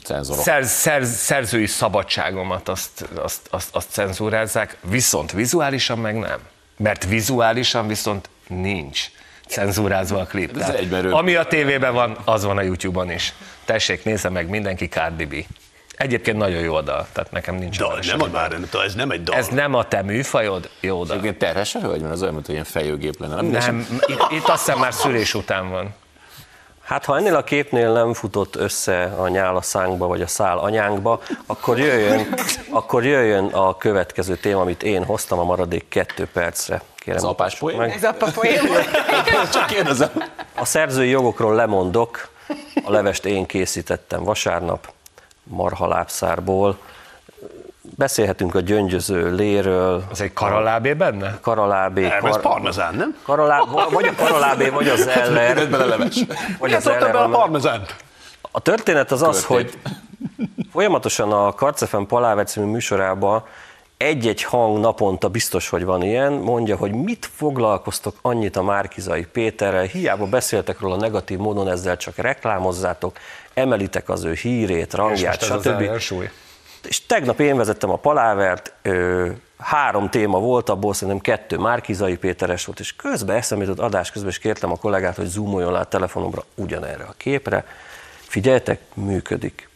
[0.03, 0.43] Cenzorok.
[0.43, 6.39] szerz, szerz, szerzői szabadságomat azt, azt, azt, azt cenzúrázzák, viszont vizuálisan meg nem.
[6.77, 9.11] Mert vizuálisan viszont nincs
[9.47, 10.57] cenzúrázva a klip.
[10.57, 13.33] Ez Tehát ami a tévében van, az van a YouTube-on is.
[13.65, 15.35] Tessék, nézze meg mindenki Cardi B.
[15.95, 19.23] Egyébként nagyon jó dal, tehát nekem nincs Dal, nem a már, nem, ez nem egy
[19.23, 19.35] dal.
[19.35, 20.69] Ez nem a te műfajod?
[20.79, 21.11] Jó dal.
[21.11, 23.35] Egyébként terhes a hölgy, mert az olyan, mint hogy ilyen fejőgép lenne.
[23.35, 25.93] Nem, Nem, itt, itt azt hiszem már szülés után van.
[26.93, 30.57] Hát ha ennél a képnél nem futott össze a nyál a szánkba, vagy a szál
[30.57, 32.33] anyánkba, akkor jöjjön,
[32.69, 36.81] akkor jöjjön a következő téma, amit én hoztam a maradék kettő percre.
[36.95, 37.77] Kérem, Az apás poén?
[37.77, 37.91] meg.
[37.91, 38.59] Ez apa poén.
[39.53, 40.09] Csak kérdezem.
[40.55, 42.29] A szerzői jogokról lemondok,
[42.83, 44.91] a levest én készítettem vasárnap,
[45.43, 46.77] marhalábszárból.
[47.97, 51.37] Beszélhetünk a gyöngyöző léről, Az egy karalábé benne?
[51.41, 53.17] karalábé, Nem, ez parmezán, nem?
[53.23, 53.59] karalá,
[53.91, 56.25] vagy a karalábé, vagy az eller, Tedd bele leves.
[56.59, 57.11] vagy az eller.
[57.11, 57.95] be a parmezánt?
[58.51, 59.77] A történet az az, hogy
[60.71, 63.43] folyamatosan a Karcefen Paláver című műsorában
[63.97, 69.83] egy-egy hang naponta biztos, hogy van ilyen, mondja, hogy mit foglalkoztok annyit a Márkizai Péterrel,
[69.83, 73.17] hiába beszéltek róla negatív módon, ezzel csak reklámozzátok,
[73.53, 75.81] emelitek az ő hírét, rangját, ez az stb.
[75.81, 76.29] ellensúly?
[76.87, 82.65] És tegnap én vezettem a Palávert, ö, három téma volt, abból szerintem kettő Márkizai Péteres
[82.65, 86.43] volt, és közben eszembe jutott adás közben, és kértem a kollégát, hogy zoomoljon át telefonomra
[86.55, 87.65] ugyanerre a képre.
[88.15, 89.69] Figyeljetek, működik.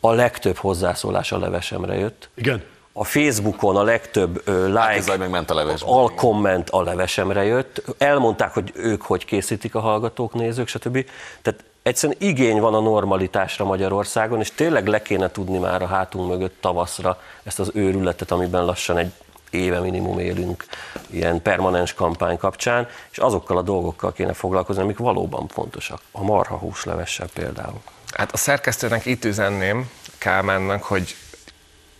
[0.00, 2.28] A legtöbb hozzászólás a levesemre jött.
[2.34, 2.62] Igen.
[2.92, 5.80] A Facebookon a legtöbb ö, like, meg ment a leves.
[5.84, 7.82] alkomment a levesemre jött.
[7.98, 11.04] Elmondták, hogy ők hogy készítik a hallgatók, nézők, stb.
[11.42, 16.28] Tehát egyszerűen igény van a normalitásra Magyarországon, és tényleg le kéne tudni már a hátunk
[16.28, 19.12] mögött tavaszra ezt az őrületet, amiben lassan egy
[19.50, 20.64] éve minimum élünk
[21.10, 26.00] ilyen permanens kampány kapcsán, és azokkal a dolgokkal kéne foglalkozni, amik valóban fontosak.
[26.12, 27.80] A marha húslevessel például.
[28.12, 31.16] Hát a szerkesztőnek itt üzenném Kálmánnak, hogy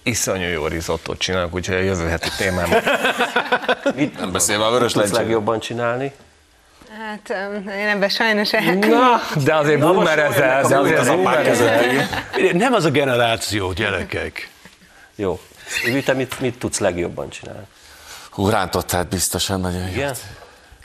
[0.02, 2.70] iszonyú jó risottót csinálok, úgyhogy a jövő heti témám.
[3.94, 6.12] Mit Nem beszélve a vörös legjobban csinálni?
[6.96, 7.30] Hát
[7.66, 8.74] én ebben sajnos el...
[8.74, 11.56] Na, de azért boomerezel, de azért Az apák.
[12.52, 14.50] Nem az a generáció, gyerekek.
[15.14, 15.40] Jó.
[15.84, 17.66] Ivi, te mit, mit tudsz legjobban csinálni?
[18.30, 19.88] Hú, rántottál biztosan nagyon jó.
[19.88, 20.14] Igen?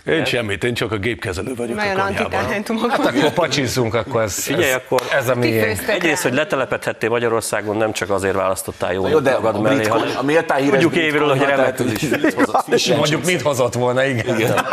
[0.06, 2.50] Én semmit, én csak a gépkezelő vagyok Nagyon a konyhában.
[2.50, 2.70] Hát
[3.06, 5.88] akkor pacsizzunk, akkor ez, Figyelj, ez, akkor ez a miénk.
[5.88, 9.88] Egyrészt, hogy letelepedhettél Magyarországon, nem csak azért választottál jó, Jó, de magad a, mellé, brit,
[9.88, 12.02] hanem a méltán híres tudjuk évről, hogy konyha, tehát, remekül is.
[12.22, 12.64] mit hozott?
[12.70, 14.36] Fish and Mondjuk mit hozott volna, igen.
[14.36, 14.66] Igen.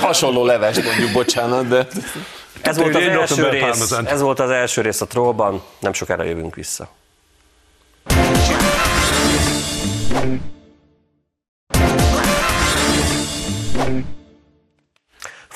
[0.00, 1.86] Hasonló leves, mondjuk, bocsánat, de
[2.62, 6.54] Ez volt, az első rész, ez volt az első rész a Trollban, nem sokára jövünk
[6.54, 6.88] vissza.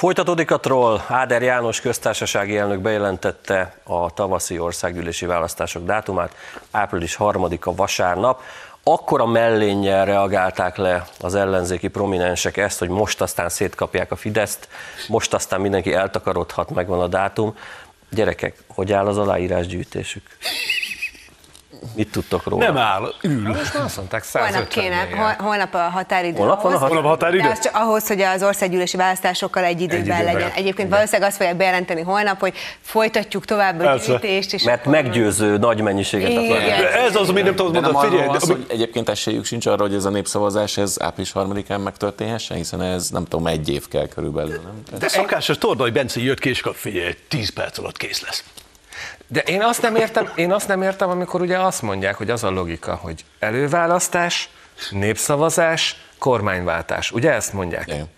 [0.02, 1.00] Folytatódik a troll.
[1.08, 6.34] Áder János köztársasági elnök bejelentette a tavaszi országgyűlési választások dátumát,
[6.70, 8.42] április 3-a vasárnap.
[8.82, 14.68] Akkor a mellénnyel reagálták le az ellenzéki prominensek ezt, hogy most aztán szétkapják a Fideszt,
[15.08, 17.56] most aztán mindenki eltakarodhat, megvan a dátum.
[18.10, 20.22] Gyerekek, hogy áll az aláírásgyűjtésük?
[21.94, 22.64] Mit tudtok róla?
[22.64, 23.56] Nem áll, ül.
[23.84, 25.12] Azt mondták, Holnap 150 kéne, milliárd.
[25.24, 26.36] hol- holnap a határidő.
[26.38, 26.86] Holnap van a ahhoz.
[26.88, 27.42] Holnap a határidő?
[27.42, 30.24] De az csak ahhoz, hogy az országgyűlési választásokkal egy időben, időben.
[30.24, 30.50] legyen.
[30.50, 34.52] Egyébként valószínűleg azt fogják bejelenteni holnap, hogy folytatjuk tovább a gyűjtést.
[34.52, 36.48] És Mert akkor- meggyőző nagy mennyiséget Igen.
[36.80, 38.08] De ez az, amit nem tudod De mondani.
[38.08, 41.82] Figyelj, de, szó, hogy egyébként esélyük sincs arra, hogy ez a népszavazás ez április 3-án
[41.82, 44.98] megtörténhessen, hiszen ez nem tudom, egy év kell körülbelül, nem?
[44.98, 48.44] De szokásos, hogy Bence jött ki, és akkor figyelj, 10 perc alatt kész lesz.
[49.32, 52.44] De én azt nem értem, én azt nem értem, amikor ugye azt mondják, hogy az
[52.44, 54.48] a logika, hogy előválasztás,
[54.90, 57.10] népszavazás, kormányváltás.
[57.10, 57.86] Ugye ezt mondják?
[57.86, 58.10] Igen.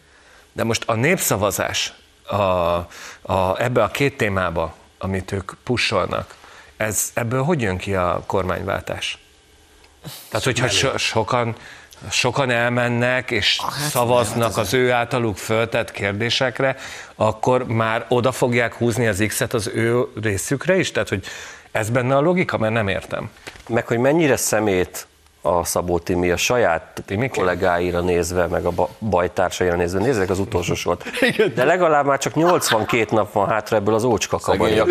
[0.53, 1.93] De most a népszavazás
[2.27, 6.35] a, a, ebbe a két témába, amit ők pusolnak,
[6.77, 9.19] ez, ebből hogy jön ki a kormányváltás?
[10.29, 11.57] Tehát, hogyha so, sokan,
[12.11, 16.77] sokan elmennek és szavaznak az ő általuk föltett kérdésekre,
[17.15, 20.93] akkor már oda fogják húzni az X-et az ő részükre is?
[20.93, 21.25] Tehát, hogy
[21.73, 22.59] ez benne a logika?
[22.59, 23.31] Mert nem értem.
[23.69, 25.07] Meg hogy mennyire szemét
[25.47, 27.41] a Szabó Timi a saját Timike?
[27.41, 31.05] kollégáira nézve, meg a ba- bajtársaira nézve, nézzek az utolsó sort.
[31.55, 34.89] De legalább már csak 82 nap van hátra ebből az ócska kabarénak.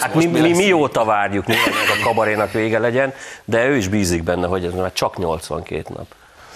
[0.00, 1.56] Hát mi, mi mi mióta várjuk, meg
[2.00, 6.06] a kabarénak vége legyen, de ő is bízik benne, hogy ez már csak 82 nap.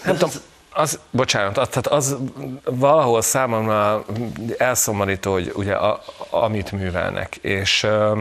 [0.05, 0.31] Nem tudom,
[0.73, 2.17] az, bocsánat, az, tehát az
[2.65, 4.05] valahol számomra
[4.59, 8.21] elszomorító, hogy ugye a, amit művelnek, és ö,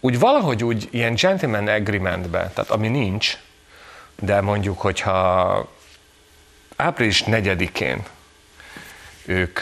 [0.00, 3.36] úgy valahogy úgy ilyen gentleman agreementbe, tehát ami nincs,
[4.20, 5.68] de mondjuk, hogyha
[6.76, 8.02] április 4-én
[9.26, 9.58] ők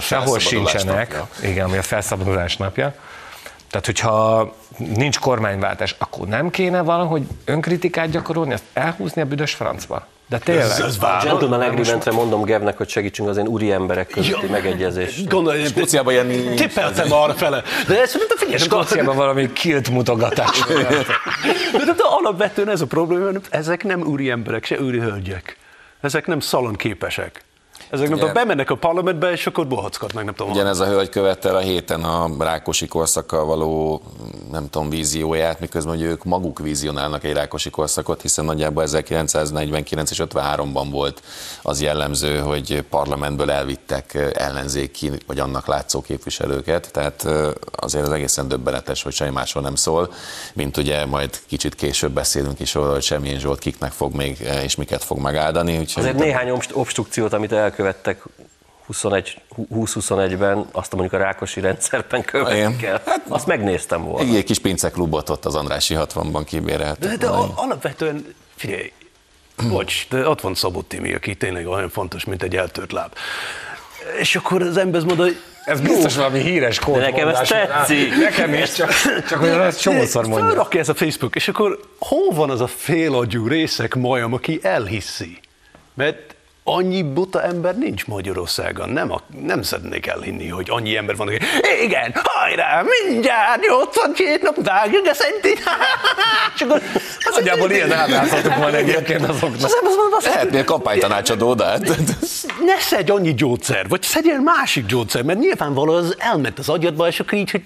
[0.00, 1.48] sehol sincsenek, napja.
[1.48, 2.94] igen, ami a felszabadulás napja,
[3.70, 4.54] tehát, hogyha
[4.94, 10.06] nincs kormányváltás, akkor nem kéne valahogy önkritikát gyakorolni, ezt elhúzni a büdös francba?
[10.28, 10.64] De tényleg.
[10.64, 15.24] Ez, ez A gentleman agreementre mondom Gevnek, hogy segítsünk az én úri emberek közötti megegyezés.
[15.24, 16.60] Gondolj, Skóciában ilyen nincs.
[16.60, 17.62] tippeltem arra fele.
[17.86, 20.60] De ezt mondta, figyelj, Skóciában valami kilt mutogatás.
[21.72, 25.56] de, de, de alapvetően ez a probléma, hogy ezek nem úri emberek, se úri hölgyek.
[26.00, 27.44] Ezek nem szalon képesek.
[27.90, 30.52] Ezek nem tudom, bemennek a parlamentbe, és akkor bohackat nem tudom.
[30.52, 34.02] Ugyanez a hölgy követte a héten a Rákosi korszakkal való,
[34.50, 40.22] nem tudom, vízióját, miközben hogy ők maguk vízionálnak egy Rákosi korszakot, hiszen nagyjából 1949 és
[40.24, 41.22] 53-ban volt
[41.62, 47.26] az jellemző, hogy parlamentből elvittek ellenzéki, vagy annak látszó képviselőket, tehát
[47.70, 50.12] azért az egészen döbbenetes, hogy semmi másról nem szól,
[50.54, 54.76] mint ugye majd kicsit később beszélünk is róla, hogy semmilyen Zsolt kiknek fog még, és
[54.76, 55.78] miket fog megáldani.
[55.78, 58.22] Úgyhogy Azért néhány obst- obstrukciót, amit elkövettek
[58.86, 59.40] 21,
[59.74, 63.02] 20-21-ben, azt mondjuk a Rákosi rendszerben követik el.
[63.28, 64.28] Azt megnéztem volna.
[64.28, 67.10] egy, egy kis pinceklubot ott az Andrási 60-ban kibéreltek.
[67.10, 68.92] De, de a- alapvetően, figyelj,
[69.68, 73.12] bocs, de ott van Szabó Timi, aki tényleg olyan fontos, mint egy eltört láb.
[74.18, 76.94] És akkor az ember mondja, hogy Ez biztos valami híres kód.
[76.94, 78.16] De nekem ez tetszik.
[78.16, 78.92] Nekem is, csak,
[79.28, 80.48] csak hogy ezt csomószor mondja.
[80.48, 85.38] Fölrakja ez a Facebook, és akkor hol van az a félagyú részek majom, aki elhiszi?
[85.94, 91.28] Mert annyi buta ember nincs Magyarországon, nem, a, nem szeretnék elhinni, hogy annyi ember van,
[91.28, 91.38] aki
[91.82, 95.14] igen, hajrá, mindjárt 82 nap vágjuk a
[96.60, 96.82] akkor
[97.24, 99.64] az Nagyjából ilyen ábrázatok van egyébként azoknak.
[99.64, 101.88] Az, az, az, az, Lehetnél kampánytanácsadó, de hát
[102.64, 107.20] ne szedj annyi gyógyszer, vagy szedjél másik gyógyszer, mert nyilvánvaló az elment az agyadba, és
[107.20, 107.62] akkor így, hogy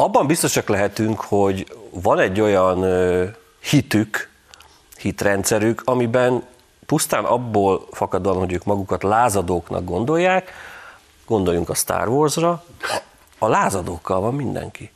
[0.00, 2.86] Abban biztosak lehetünk, hogy van egy olyan
[3.60, 4.30] hitük,
[4.98, 6.42] hitrendszerük, amiben
[6.88, 10.50] pusztán abból fakadóan, hogy ők magukat lázadóknak gondolják,
[11.26, 12.64] gondoljunk a Star Warsra,
[13.38, 14.90] a, lázadókkal van mindenki.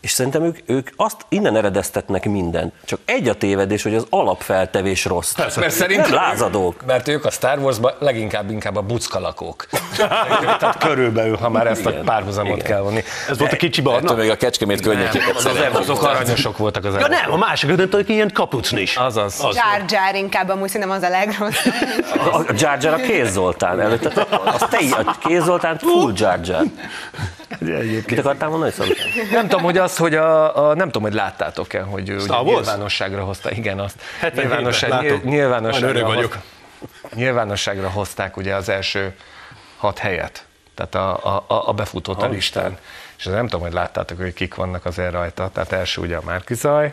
[0.00, 2.72] És szerintem ők, ők azt innen eredeztetnek mindent.
[2.84, 5.32] Csak egy a tévedés, hogy az alapfeltevés rossz.
[5.32, 5.60] Persze.
[5.60, 6.84] Mert szerintem Nem lázadók.
[6.86, 9.66] Mert ők a Star Warsban leginkább inkább a buckalakók.
[10.58, 12.04] Tehát körülbelül, ha már ezt a Igen.
[12.04, 12.66] párhuzamot Igen.
[12.68, 13.02] kell vonni.
[13.28, 13.98] ez volt a kicsi barna.
[14.00, 15.78] ettől még a kecskemét környékéket Az, szeretnék.
[15.78, 18.96] azok aranyosok voltak az Ja nem, a másik, nem tudok, ilyen kapucnis.
[18.96, 19.40] Azaz.
[19.42, 19.54] Az.
[19.56, 21.72] Jar Jar inkább amúgy szerintem az a legrosszabb.
[22.32, 24.26] A, a Jar Jar a Kéz Zoltán előtte.
[24.44, 26.62] Az te a Kéz Zoltán full Jar Jar.
[28.06, 28.72] Mit akartál mondani?
[29.32, 32.56] Nem tudom, hogy az, hogy a, a nem tudom, hogy láttátok-e, hogy Star Wars?
[32.66, 33.96] nyilvánosságra hozta, igen, azt.
[34.22, 36.36] 77-ben Nyilvánosság, nyilv- nyilvánosságra, Olyan öreg hoz- vagyok.
[37.14, 39.14] nyilvánosságra hozták ugye az első
[39.76, 42.78] hat helyet, tehát a, a, a befutott a listán.
[43.18, 45.50] És nem tudom, hogy láttátok, hogy kik vannak azért rajta.
[45.52, 46.92] Tehát első ugye a Márkizaj,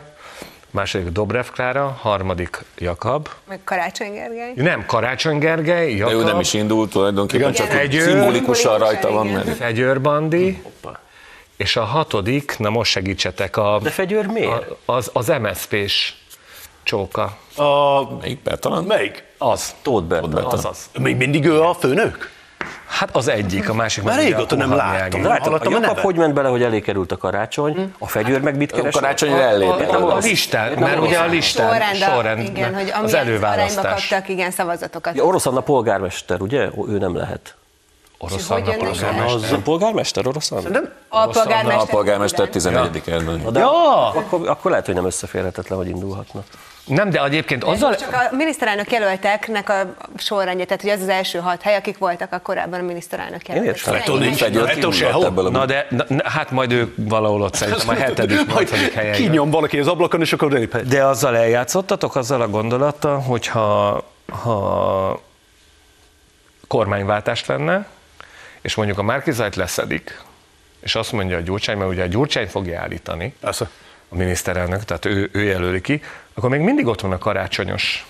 [0.70, 4.52] második Dobrev Klára, harmadik Jakab, Meg Karácsony Gergely.
[4.54, 7.78] nem Karácsony Gergely, De Jakab, ő nem is indult tulajdonképpen, csak Igen.
[7.86, 9.26] úgy Egy szimbolikusan rajta van.
[9.26, 9.44] Igen.
[9.44, 10.62] Mert Fegyőr Bandi,
[11.56, 14.70] és a hatodik, na most segítsetek, a, De Fegyőr miért?
[14.84, 16.14] a, az, az MSZP-s
[16.82, 17.36] csóka.
[17.56, 18.84] A, melyik Bertalan?
[18.84, 19.24] melyik?
[19.38, 19.74] Az.
[19.82, 20.44] Tóth Bertalan.
[20.44, 20.90] Az az.
[20.98, 22.30] Még mindig ő a főnök?
[22.86, 25.24] Hát az egyik, a másik Már régóta a nem láttam.
[25.24, 28.56] Látod, a a Jakab hogy ment bele, hogy elé került a karácsony, a Fegyőr meg
[28.56, 28.94] mit keres?
[28.94, 29.90] Karácsonyra A, ellépett.
[29.90, 34.08] a listán, mert ugye a listán, Sorrend, a- sorrend, igen, hogy az előválasztás.
[34.08, 35.16] kaptak, igen, szavazatokat.
[35.16, 36.68] Ja, orosz Anna polgármester, ugye?
[36.88, 37.54] Ő nem lehet.
[38.18, 39.34] Orosz hogy Anna jönnek polgármester.
[39.44, 40.68] Az a polgármester, orosz Anna?
[40.68, 40.92] Nem?
[41.08, 41.82] A polgármester.
[41.82, 43.52] A polgármester 11 erdőn.
[43.52, 44.06] De Ja!
[44.08, 46.42] akkor, akkor lehet, hogy nem összeférhetetlen, hogy indulhatna.
[46.86, 47.96] Nem, de egyébként azzal...
[47.96, 52.32] Csak a miniszterelnök jelölteknek a sorrendje, tehát hogy az az első hat hely, akik voltak
[52.32, 53.76] a korábban a miniszterelnök jelöltek.
[53.76, 53.94] értem.
[53.94, 55.24] Ettől nincs, sehol.
[55.24, 59.14] ebből a Na de, na, hát majd ő valahol ott szerintem a hetedik, nyolcadik helyen.
[59.14, 60.86] Kinyom valaki az ablakon, és akkor léphet.
[60.86, 64.02] De azzal eljátszottatok, azzal a gondolattal, hogy ha,
[64.42, 65.20] ha
[66.66, 67.86] kormányváltást lenne,
[68.60, 70.22] és mondjuk a Márkizajt leszedik,
[70.80, 73.68] és azt mondja a Gyurcsány, mert ugye a Gyurcsány fogja állítani, Persze.
[74.08, 76.02] a miniszterelnök, tehát ő, ő jelöli ki,
[76.36, 78.06] akkor még mindig ott van a karácsonyos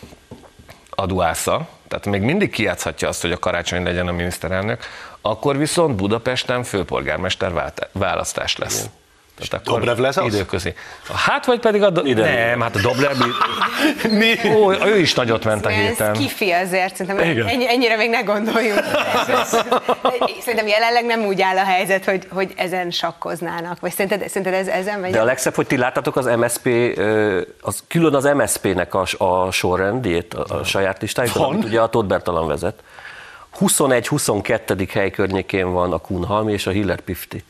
[0.90, 4.82] aduásza, tehát még mindig kijátszhatja azt, hogy a karácsony legyen a miniszterelnök,
[5.20, 8.88] akkor viszont Budapesten főpolgármester választás lesz.
[9.40, 10.34] És Dobrev lesz az?
[10.34, 10.74] Időközi.
[11.14, 11.90] Hát vagy pedig a...
[11.90, 12.46] Do- Ide.
[12.46, 13.16] nem, hát a Dobrev...
[14.20, 14.34] Mi?
[14.54, 16.12] Ó, ő is nagyot ment a Ez héten.
[16.12, 17.46] kifi azért, szerintem Igen.
[17.46, 18.80] ennyi, ennyire még ne gondoljunk.
[20.40, 23.80] Szerintem jelenleg nem úgy áll a helyzet, hogy, hogy ezen sakkoznának.
[23.80, 25.12] Vagy szerinted, szerinted ez, ezen megy?
[25.12, 26.68] De a legszebb, hogy ti láttátok az MSP,
[27.60, 31.44] az, külön az MSP-nek a, a sorrendjét, a, a saját Van.
[31.54, 32.82] amit ugye a Tóth Bertalan vezet.
[33.60, 34.88] 21-22.
[34.92, 37.44] hely környékén van a Kunhalmi és a Hiller Pifti.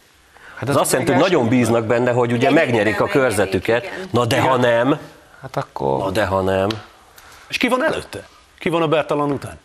[0.57, 4.07] Hát ez azt jelenti, hogy nagyon bíznak benne, hogy ugye megnyerik a körzetüket.
[4.11, 4.99] Na de ha nem,
[5.43, 5.99] Hát akkor...
[5.99, 6.69] na de ha nem.
[7.49, 8.27] És ki van előtte?
[8.59, 9.59] Ki van a Bertalan után?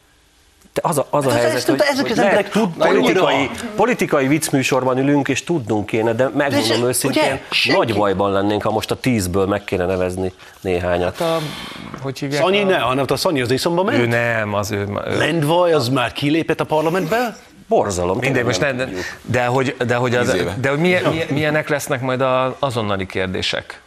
[0.74, 3.50] Te az a, az a Hát ez- helyzet, hogy, ezek hogy az emberek tud, politikai,
[3.76, 8.62] politikai viccműsorban ülünk, és tudnunk kéne, de megmondom De őszintén, ugye, senki- nagy bajban lennénk,
[8.64, 11.20] ha most a tízből meg kéne nevezni néhányat.
[11.22, 11.38] A,
[12.02, 12.42] hogy hívják?
[12.44, 12.66] Szanyi a...
[12.66, 14.10] ne, hanem a Szanyi az iszomba Ő ment.
[14.10, 14.88] nem, az ő...
[15.08, 17.36] ő Lendvaj az már kilépett a parlamentbe?
[17.72, 18.18] Borzalom.
[18.18, 18.86] Mindegy, most nem ne,
[19.22, 23.82] de, hogy, de hogy, az, de hogy milyen, milyen, milyenek lesznek majd az azonnali kérdések?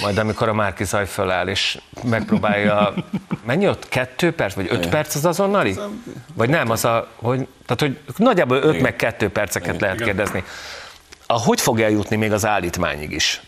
[0.00, 2.94] Majd amikor a Márki Zaj föláll, és megpróbálja,
[3.44, 3.88] mennyi ott?
[3.88, 5.78] Kettő perc, vagy öt perc az azonnali?
[6.34, 10.44] Vagy nem, az a, hogy, tehát hogy nagyjából öt meg kettő perceket lehet kérdezni.
[11.26, 13.42] A, hogy fog eljutni még az állítmányig is?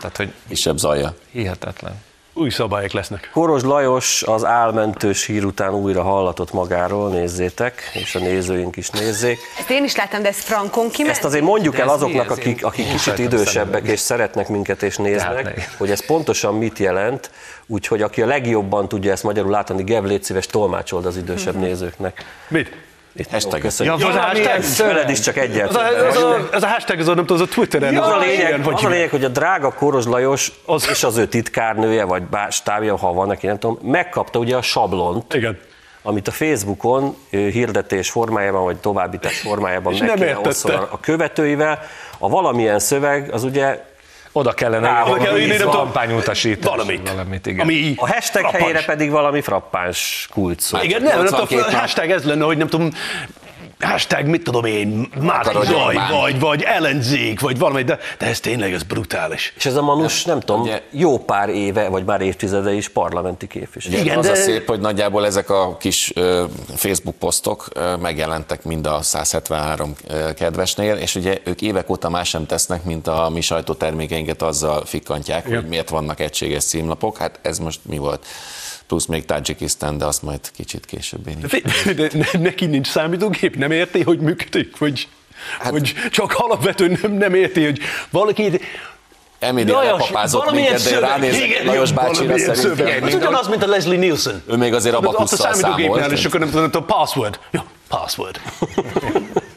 [0.00, 1.14] Tehát, hogy Kisebb zaja.
[1.30, 2.06] hihetetlen.
[2.38, 3.30] Új szabályok lesznek.
[3.32, 9.38] Koros Lajos az álmentős hír után újra hallatott magáról, nézzétek, és a nézőink is nézzék.
[9.58, 11.14] Ezt én is láttam, de ez frankon kiment?
[11.14, 13.92] Ezt azért mondjuk De el azoknak, akik, akik én kicsit idősebbek szemben.
[13.92, 15.62] és szeretnek minket és néznek, ne.
[15.78, 17.30] hogy ez pontosan mit jelent,
[17.66, 22.24] úgyhogy aki a legjobban tudja ezt magyarul látni, Gev, légy szíves, tolmácsold az idősebb nézőknek.
[22.48, 22.87] Mit?
[23.18, 23.60] Itt Hashtag.
[23.60, 23.98] Köszönjük.
[24.00, 24.62] Ja, az a hashtag?
[24.62, 25.68] szöveg is csak egyet.
[25.68, 27.96] Az a, az a, az a hashtag, az a, nem tudom, az a Twitteren.
[27.96, 31.16] Az a, lényeg, ilyen, az a lényeg, hogy a drága Koros Lajos Az- és az
[31.16, 35.58] ő titkárnője, vagy bá- stábja, ha van neki, nem tudom, megkapta ugye a sablont, Igen.
[36.02, 40.08] amit a Facebookon hirdetés formájában, vagy továbbítás formájában És nem
[40.62, 41.78] a a követőivel,
[42.18, 43.84] a valamilyen szöveg, az ugye
[44.38, 46.70] Oda kellene írni oda kell valami írni, nem kampányutasítás.
[46.70, 47.08] Valamit.
[47.08, 47.60] valamit igen.
[47.60, 48.62] Ami a hashtag frappáns.
[48.62, 50.78] helyére pedig valami frappáns kulcsszó.
[50.82, 52.90] Igen, nem, nem, 82 tudom, hashtag ez lenne, hogy nem tudom,
[53.80, 58.72] hashtag mit tudom én, Márki Zaj, vagy, vagy ellenzék, vagy valami, de, de ez tényleg
[58.72, 59.52] ez brutális.
[59.56, 63.46] És ez a Manus, nem tudom, ugye- jó pár éve, vagy már évtizede is parlamenti
[63.46, 63.96] képviselő.
[63.98, 66.44] Igen, az de- a szép, hogy nagyjából ezek a kis ö,
[66.76, 72.28] Facebook posztok ö, megjelentek mind a 173 ö, kedvesnél, és ugye ők évek óta más
[72.28, 77.16] sem tesznek, mint a mi sajtótermékeinket azzal fikkantják, hogy miért vannak egységes címlapok.
[77.18, 78.26] Hát ez most mi volt?
[78.88, 81.62] Plusz még Tajikisztán, de azt majd kicsit később én is.
[81.84, 85.08] De, de ne- neki nincs számítógép, nem érti, hogy működik, vagy,
[85.58, 87.78] hát, vagy csak alapvetően nem, nem érti, hogy
[88.10, 88.60] valaki...
[89.40, 93.04] Lepapázott valamilyen minket, de ránézek Lajos bácsira szerintem.
[93.04, 94.42] Ez ugyanaz, mint a Leslie Nielsen.
[94.46, 96.18] Ő még azért Azt a abakusszal számítógépnél, számolt.
[96.18, 97.38] és akkor nem tudom, a password.
[97.50, 98.40] Ja, password.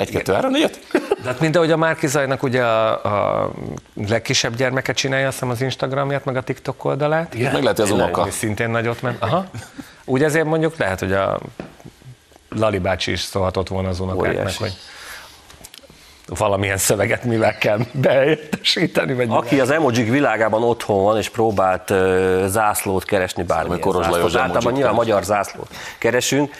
[0.00, 0.78] Egy, kettő, három, négyet?
[0.92, 3.50] De hát mint ahogy a Márki Zajnak ugye a, a
[4.08, 7.34] legkisebb gyermeke csinálja, azt hiszem az Instagramját, meg a TikTok oldalát.
[7.38, 8.30] Meg lehet, az unoka.
[8.30, 9.22] Szintén nagyot ment.
[9.22, 9.44] Aha.
[10.04, 11.40] Úgy ezért mondjuk lehet, hogy a
[12.48, 14.58] Lali bácsi is szólhatott volna az unokáknak, Óriási.
[14.58, 14.72] hogy
[16.26, 22.44] valamilyen szöveget mivel kell beértesíteni, vagy Aki az emojik világában otthon van, és próbált uh,
[22.46, 24.36] zászlót keresni bármilyen Koros zászlót.
[24.36, 26.54] Általában nyilván magyar zászlót keresünk,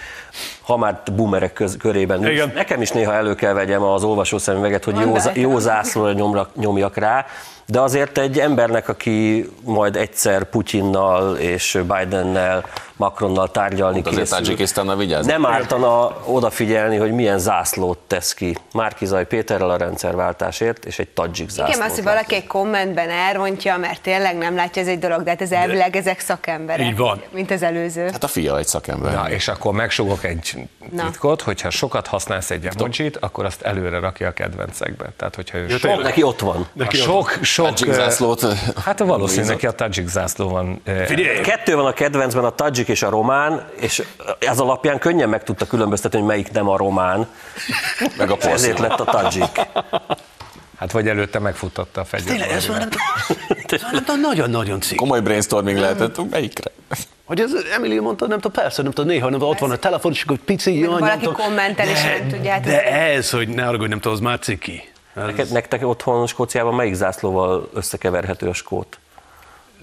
[0.60, 2.26] ha már boomerek köz, körében.
[2.26, 2.52] Igen.
[2.54, 6.96] Nekem is néha elő kell vegyem az olvasószemüveget, hogy jó, Mondd jó zászlóra nyomra, nyomjak
[6.96, 7.26] rá,
[7.66, 12.64] de azért egy embernek, aki majd egyszer Putyinnal és Bidennel,
[12.96, 15.32] Macronnal tárgyalni Azért készül, Tajikisztánnal vigyázni.
[15.32, 21.48] nem ártana odafigyelni, hogy milyen zászlót tesz ki Márkizaj Péterrel a rendszerváltásért, és egy tadzsik
[21.48, 21.76] zászlót.
[21.76, 25.30] Igen, az, hogy valaki egy kommentben elrontja, mert tényleg nem látja, ez egy dolog, de
[25.30, 26.86] hát ez elvileg ezek szakemberek.
[26.86, 27.22] Így van.
[27.30, 28.08] Mint az előző.
[28.12, 29.12] Hát a fia egy szakember.
[29.14, 31.04] Na, és akkor megsugok egy Na.
[31.04, 35.12] titkot, hogyha sokat használsz egy emojit, akkor azt előre rakja a kedvencekbe.
[35.16, 36.68] Tehát, hogyha ő sok, Neki ott van.
[36.78, 38.46] a sok, sok, Tajik zászlót.
[38.84, 40.82] Hát valószínűleg neki a Tajik zászló van.
[41.06, 44.02] Figyelj, Kettő van a kedvencben, a tadzsik és a román, és
[44.38, 47.28] ez alapján könnyen meg tudta különböztetni, hogy melyik nem a román,
[48.18, 49.60] Meg a ezért lett a tadzsik.
[50.80, 52.78] Hát vagy előtte megfuttatta a tényleg, fegyvert.
[52.78, 54.96] nem tudom, ez már nem nagyon-nagyon cikk.
[54.96, 56.70] Komoly brainstorming lehetett, melyikre?
[57.24, 59.76] Hogy ez Emily mondta, nem tudom, persze, nem tudom, néha nem tudom, ott van a
[59.76, 61.34] telefon, és akkor pici, jaj, nem valaki tudom.
[61.34, 64.88] kommentel, és nem tudja, hát De ez, hogy ne arra, nem tudom, az már ciki.
[65.14, 68.98] Ez Neked, nektek otthon Skóciában melyik zászlóval összekeverhető a skót?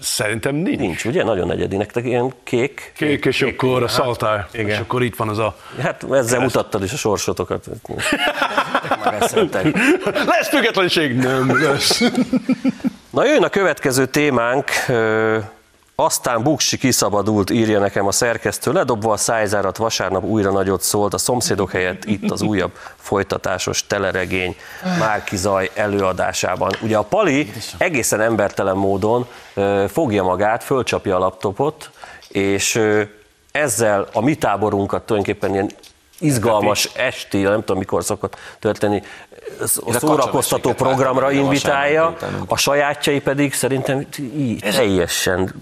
[0.00, 0.78] Szerintem nincs.
[0.78, 1.24] Nincs, ugye?
[1.24, 1.76] Nagyon egyedi.
[1.76, 2.92] Nektek ilyen kék?
[2.96, 4.68] Kék, és akkor a szaltár, igen.
[4.68, 5.56] és akkor itt van az a...
[5.80, 7.66] Hát ezzel mutattad is a sorsotokat.
[10.26, 11.16] Lesz függetlenség?
[11.16, 12.02] Nem lesz.
[13.10, 14.70] Na jön a következő témánk,
[16.00, 21.18] aztán Buksi kiszabadult, írja nekem a szerkesztő, ledobva a szájzárat vasárnap újra nagyot szólt, a
[21.18, 24.56] szomszédok helyett itt az újabb folytatásos teleregény
[24.98, 26.70] Márki Zaj előadásában.
[26.82, 29.26] Ugye a Pali egészen embertelen módon
[29.88, 31.90] fogja magát, fölcsapja a laptopot,
[32.28, 32.80] és
[33.52, 35.70] ezzel a mi táborunkat tulajdonképpen ilyen
[36.18, 39.02] izgalmas esti, nem tudom mikor szokott történni,
[39.84, 45.54] a szórakoztató programra a invitálja, a sajátjai pedig szerintem így teljesen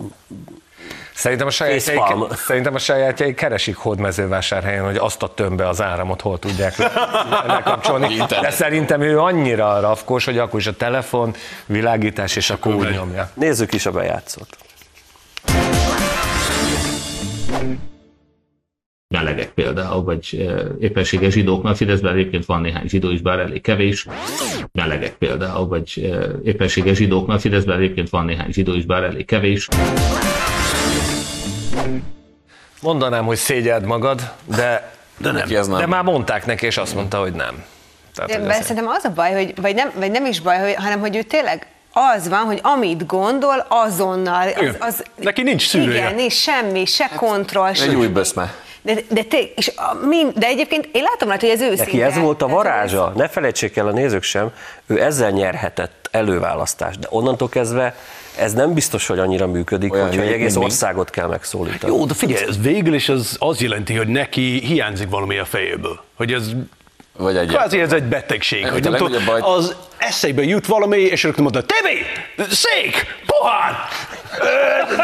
[1.16, 2.00] Szerintem a, sajátjai,
[2.46, 6.92] szerintem a sajátjai keresik hódmezővásárhelyen, hogy azt a tömbbe az áramot hol tudják le-
[7.54, 8.16] lekapcsolni.
[8.16, 11.34] De szerintem ő annyira rafkos, hogy akkor is a telefon,
[11.66, 12.92] világítás, és úgy megy.
[12.92, 13.30] nyomja.
[13.34, 14.56] Nézzük is a bejátszót.
[19.08, 20.48] Melegek például, vagy
[20.80, 24.06] éppenséges zsidóknál, Fideszben egyébként van néhány zsidó is, bár elég kevés,
[24.72, 26.12] melegek például, vagy
[26.44, 29.68] éppenséges zsidóknál, Fideszben egyébként van néhány zsidó is, bár elég kevés,
[32.82, 35.48] Mondanám, hogy szégyeld magad, de, De nem.
[35.50, 35.78] Ez nem.
[35.78, 37.64] de már mondták neki, és azt mondta, hogy nem.
[38.14, 40.40] Tehát, De hogy bár ez- szerintem az a baj, hogy, vagy, nem, vagy nem is
[40.40, 44.48] baj, hogy, hanem hogy ő tényleg az van, hogy amit gondol, azonnal.
[44.48, 45.96] Az, az, Neki nincs szűrője.
[45.98, 48.54] Igen, nincs semmi, se kontroll, Egy új böszme.
[48.86, 51.84] De, de, te, és a, mind, de egyébként én látom rajta, hogy ez őszinte.
[51.84, 54.50] Neki ez volt a hogy varázsa, ne felejtsék el a nézők sem,
[54.86, 57.94] ő ezzel nyerhetett előválasztást, de onnantól kezdve
[58.38, 61.92] ez nem biztos, hogy annyira működik, Olyan hülyék, egész országot kell megszólítani.
[61.92, 66.00] Jó, de figyelj, ez végül is az, az jelenti, hogy neki hiányzik valami a fejéből.
[66.14, 66.50] Hogy ez
[67.16, 71.22] Vagy egy Kvázi ez egy betegség, Nem, hogy legnagyobb baj- az eszébe jut valami, és
[71.22, 72.06] rögtön mondta, tévé,
[72.50, 73.74] szék, pohár,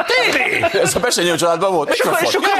[0.06, 0.64] tévé.
[0.82, 1.90] Ez a Besenyő családban volt?
[1.90, 2.50] És akkor, és akkor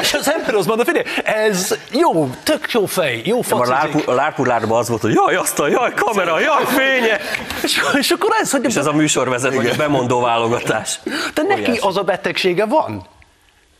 [0.00, 4.08] és az ember azt mondta, figyelj, ez jó, tök jó fej, jó facizik.
[4.08, 7.22] a lárpulárban az volt, hogy jaj, asztal, jaj, kamera, jaj, fények!
[7.62, 10.98] És, és akkor ez, hogy És ez a műsorvezető, vagy a bemondó válogatás.
[11.34, 13.06] de neki az a betegsége van.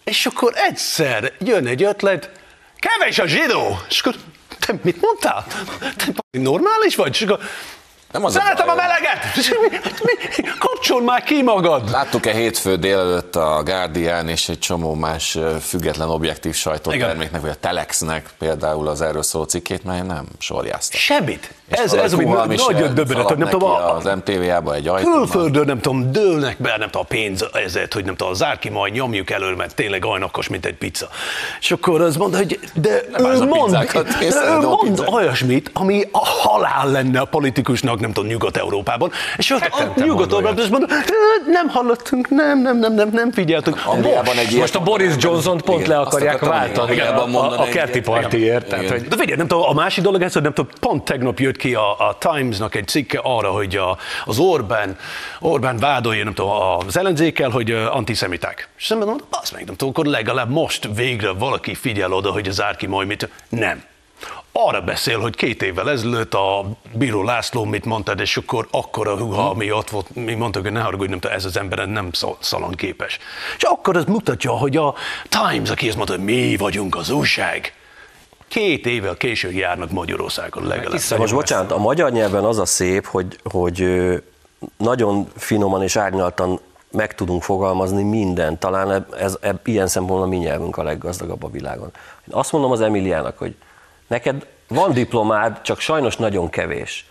[0.05, 2.31] és akkor egyszer jön egy ötlet,
[2.79, 4.15] kevés a zsidó, és akkor
[4.67, 5.45] te mit mondtál?
[5.97, 7.15] Te normális vagy?
[7.15, 7.39] És akkor
[8.13, 8.85] Nem az a Szeretem a baj.
[8.85, 10.59] meleget!
[10.59, 11.91] Kapcsol már ki magad!
[11.91, 18.29] Láttuk-e hétfő délelőtt a Guardian és egy csomó más független objektív sajtóterméknek, vagy a Telexnek
[18.39, 21.01] például az erről szóló cikkét, mert nem sorjáztak.
[21.01, 21.55] Semmit.
[21.73, 22.25] És Ez, ez ami
[22.67, 25.19] nagyon döbbenet, nem tudom, a, az MTV-jába egy ajtóban.
[25.19, 28.69] külföldön nem tudom, dőlnek be, nem tudom, a pénz ezért, hogy nem tudom, zár ki,
[28.69, 31.09] majd nyomjuk elő, mert tényleg ajnakos, mint egy pizza.
[31.61, 33.71] És akkor az mondta, hogy de Nem ő mond,
[34.19, 39.11] de ő mond olyasmit, ami a halál lenne a politikusnak, nem tudom, Nyugat-Európában.
[39.37, 43.33] És ott a Nyugat-Európában mond azt mondta, "Ö, nem hallottunk, nem, nem, nem, nem, nem
[43.33, 43.77] figyeltünk.
[44.61, 48.69] Most a Boris Johnson pont le akarják váltani a, a, kerti partiért.
[49.09, 51.75] De figyelj, nem tudom, a másik dolog ez, hogy nem tudom, pont tegnap jött ki
[51.75, 54.99] a, a Times-nak egy cikke arra, hogy a, az Orbán,
[55.41, 58.69] Orbán vádolja, nem tudom, az ellenzékkel, hogy antiszemiták.
[58.79, 62.49] És szemben mondom, azt meg nem tudom, akkor legalább most végre valaki figyel oda, hogy
[62.49, 63.29] az Árki majd mit...
[63.49, 63.85] Nem.
[64.53, 69.51] Arra beszél, hogy két évvel ezelőtt a Bíró László mit mondtad, és akkor akkora húha,
[69.51, 73.19] ami ott volt, mi mondtuk, hogy ne haragudj, nem ez az ember nem szal- szalonképes.
[73.57, 74.95] És akkor ez mutatja, hogy a
[75.29, 77.73] Times, aki azt mondta, hogy mi vagyunk az újság,
[78.53, 81.01] Két évvel később járnak Magyarországon legalább.
[81.09, 83.87] De most bocsánat, a magyar nyelven az a szép, hogy, hogy
[84.77, 88.59] nagyon finoman és árnyaltan meg tudunk fogalmazni mindent.
[88.59, 91.91] Talán eb- ez, eb, ilyen szempontból a mi nyelvünk a leggazdagabb a világon.
[92.31, 93.55] Azt mondom az Emiliának, hogy
[94.07, 97.07] neked van diplomád, csak sajnos nagyon kevés.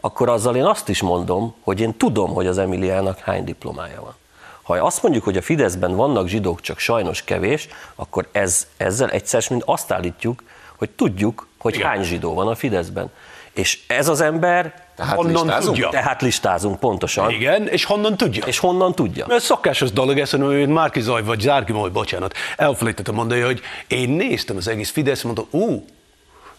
[0.00, 4.14] Akkor azzal én azt is mondom, hogy én tudom, hogy az Emiliának hány diplomája van.
[4.62, 9.44] Ha azt mondjuk, hogy a Fideszben vannak zsidók, csak sajnos kevés, akkor ez, ezzel egyszer
[9.48, 10.42] mind azt állítjuk,
[10.78, 11.86] hogy tudjuk, hogy Igen.
[11.86, 13.10] hány zsidó van a Fideszben.
[13.52, 15.74] És ez az ember, Tehát Honnan listázunk?
[15.74, 15.88] tudja?
[15.88, 18.46] tehát listázunk pontosan, Igen, és honnan tudja?
[18.46, 19.26] és honnan tudja.
[19.26, 24.10] Mert szokásos dolog ez, hogy Márki Zaj vagy Zárki Moly, bocsánat, elfelejtettem mondani, hogy én
[24.10, 25.84] néztem az egész Fidesz, mondta, ú,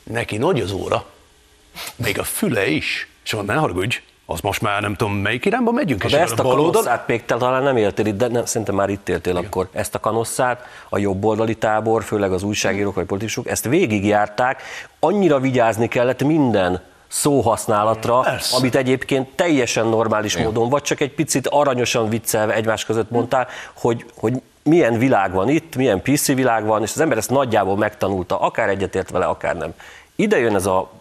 [0.03, 1.05] neki nagy az óra,
[1.95, 3.07] még a füle is.
[3.23, 4.01] És mondta, ne haragudj,
[4.31, 7.63] az most már nem tudom, melyik irányba megyünk, De ezt a kanosszát még te talán
[7.63, 9.69] nem éltél itt, de nem, szerintem már itt éltél akkor.
[9.71, 14.61] Ezt a kanosszát, a jobboldali tábor, főleg az újságírók vagy politikusok, ezt végigjárták,
[14.99, 18.55] annyira vigyázni kellett minden szóhasználatra, Persze.
[18.55, 24.05] amit egyébként teljesen normális módon, vagy csak egy picit aranyosan viccelve egymás között mondtál, hogy,
[24.15, 28.39] hogy milyen világ van itt, milyen PC világ van, és az ember ezt nagyjából megtanulta,
[28.39, 29.73] akár egyetért vele, akár nem.
[30.15, 30.91] Ide jön ez a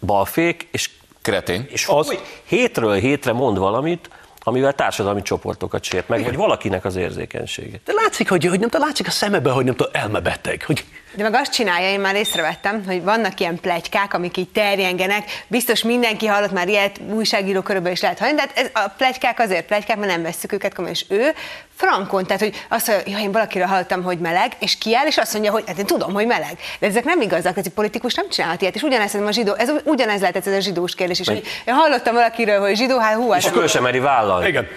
[0.00, 0.90] balfék, és
[1.22, 1.66] Kretén.
[1.68, 2.18] és Az- az...
[2.44, 4.10] hétről hétre mond valamit,
[4.42, 7.80] amivel társadalmi csoportokat sért meg, vagy valakinek az érzékenységét.
[7.84, 10.62] De látszik, hogy, hogy nem tudom, látszik a szemebe, hogy nem tudom, elmebeteg.
[10.66, 15.44] Hogy De meg azt csinálja, én már észrevettem, hogy vannak ilyen plegykák, amik így terjengenek.
[15.46, 19.38] Biztos mindenki hallott már ilyet, újságíró körülbelül is lehet hallani, de hát ez, a plegykák
[19.38, 20.96] azért plegykák, mert nem vesszük őket komolyan.
[20.96, 21.34] És ő
[21.76, 25.32] frankon, tehát hogy azt mondja, ja, én valakiről hallottam, hogy meleg, és kiáll, és azt
[25.32, 26.58] mondja, hogy hát én tudom, hogy meleg.
[26.78, 28.74] De ezek nem igazak, ez egy politikus nem csinálhat ilyet.
[28.74, 32.14] És ugyanez a zsidó, ez ugyanez lehet ez a zsidós kérdés is, hogy én hallottam
[32.14, 34.48] valakiről, hogy zsidó, hát hú, És hát, akkor ő sem meri vállalni.
[34.48, 34.68] igen.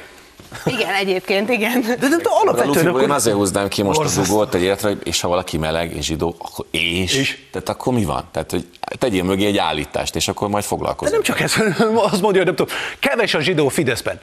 [0.65, 1.81] Igen, egyébként, igen.
[1.81, 3.15] De nem tudom, A alapvetően Lufiból én akkor...
[3.15, 4.23] azért húznám ki most a Borzasztó.
[4.23, 7.15] zugót egy életre, és ha valaki meleg és zsidó, akkor és?
[7.15, 7.37] És?
[7.51, 8.27] Tehát akkor mi van?
[8.31, 8.67] Tehát, hogy
[8.99, 11.13] tegyél mögé egy állítást, és akkor majd De foglalkozunk.
[11.13, 11.55] nem csak ez,
[12.11, 14.19] azt mondja, hogy nem tudom, keves a zsidó Fideszben.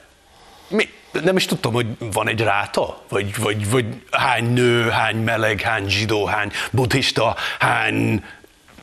[0.69, 0.89] Mi?
[1.23, 3.03] Nem is tudtam, hogy van egy ráta?
[3.09, 8.25] Vagy, vagy, vagy hány nő, hány meleg, hány zsidó, hány buddhista, hány...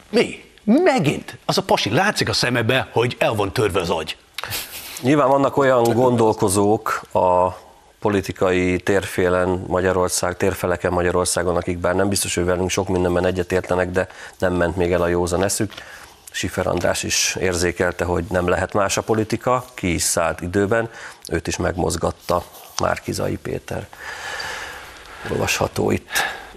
[0.09, 0.43] Mi?
[0.63, 1.37] Megint.
[1.45, 4.17] Az a pasi látszik a szemebe, hogy el van törve az agy.
[5.01, 7.47] Nyilván vannak olyan gondolkozók a
[7.99, 14.07] politikai térfélen Magyarország, térfeleken Magyarországon, akik bár nem biztos, hogy velünk sok mindenben egyetértenek, de
[14.37, 15.73] nem ment még el a józan eszük.
[16.31, 20.89] Sifer András is érzékelte, hogy nem lehet más a politika, ki is szállt időben,
[21.31, 22.43] őt is megmozgatta
[22.81, 23.87] Márkizai Péter.
[25.31, 26.07] Olvasható itt.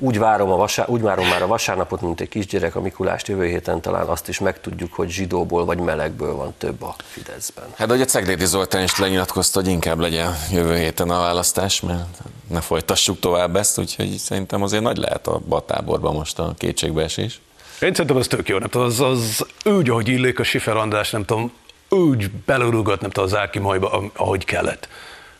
[0.02, 3.46] Úgy várom, a vasár, úgy várom már a vasárnapot, mint egy kisgyerek a Mikulást jövő
[3.46, 7.64] héten talán azt is megtudjuk, hogy zsidóból vagy melegből van több a Fideszben.
[7.76, 12.04] Hát ugye Ceglédi Zoltán is lenyilatkozta, hogy inkább legyen jövő héten a választás, mert
[12.48, 17.40] ne folytassuk tovább ezt, úgyhogy szerintem azért nagy lehet a batáborban most a kétségbeesés.
[17.80, 21.10] Én szerintem az tök jó, nem tudom, az, az úgy, ahogy illik a Sifer András,
[21.10, 21.52] nem tudom,
[21.88, 24.88] úgy belorúgott, nem tudom, az Árki majba, ahogy kellett.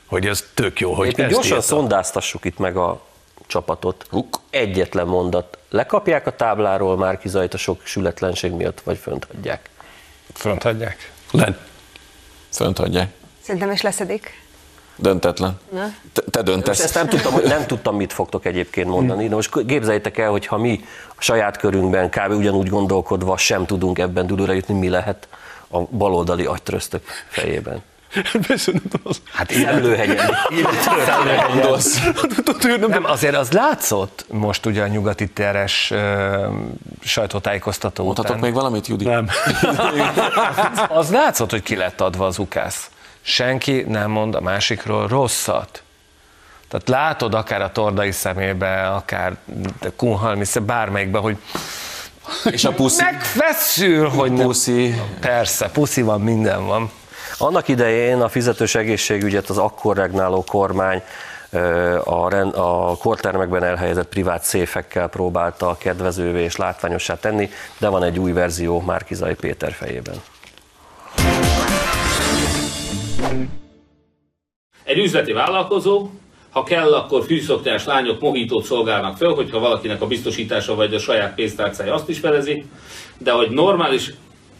[0.07, 1.69] Hogy ez tök jó, hogy Egyébként ezt gyorsan írta.
[1.69, 3.01] szondáztassuk itt meg a
[3.51, 4.07] csapatot.
[4.11, 4.41] Huk.
[4.51, 5.59] Egyetlen mondat.
[5.71, 9.71] Lekapják a tábláról már kizajt a sok sületlenség miatt, vagy fönt hagyják.
[10.35, 11.13] fönt hagyják.
[11.31, 11.57] Len.
[12.51, 13.13] Fönt hagyják.
[13.41, 14.39] Szerintem is leszedik.
[14.97, 15.59] Döntetlen.
[15.71, 15.95] Na.
[16.13, 16.81] Te, te Most döntesz.
[16.85, 20.57] ezt nem tudtam, nem tudtam, mit fogtok egyébként mondani, de most képzeljétek el, hogy ha
[20.57, 22.33] mi a saját körünkben kb.
[22.33, 25.29] ugyanúgy gondolkodva sem tudunk ebben dülőre jutni, mi lehet
[25.69, 27.83] a baloldali agytröztök fejében.
[28.33, 30.31] Nem tudom, az- Hát Szemlőhegyen.
[31.53, 32.01] Gondolsz.
[32.59, 36.47] Tudod, nem- Nem, azért az látszott most ugye a nyugati teres ö,
[37.01, 38.45] sajtótájékoztató Mondhatok után.
[38.45, 39.05] még valamit, Judi?
[39.05, 39.29] Nem.
[40.89, 42.91] Az látszott, hogy ki lett adva az ukász.
[43.23, 45.83] Senki nem mond a másikról rosszat.
[46.69, 49.37] Tehát látod akár a tordai szemébe, akár
[49.97, 51.37] Kunhalmi szem- bármelyikbe, hogy
[52.51, 53.03] És a puszi?
[53.03, 54.47] megfeszül, hogy nem.
[54.47, 54.95] Puszi.
[55.21, 56.91] Persze, puszi van, minden van.
[57.43, 61.03] Annak idején a fizetős egészségügyet az akkor regnáló kormány
[62.05, 68.19] a, rend, a kortermekben elhelyezett privát széfekkel próbálta kedvezővé és látványossá tenni, de van egy
[68.19, 70.15] új verzió Márkizai Péter fejében.
[74.85, 76.09] Egy üzleti vállalkozó,
[76.51, 81.35] ha kell, akkor fűszoknyás lányok mohitót szolgálnak fel, hogyha valakinek a biztosítása vagy a saját
[81.35, 82.65] pénztárcája azt is felezi,
[83.19, 84.13] de hogy normális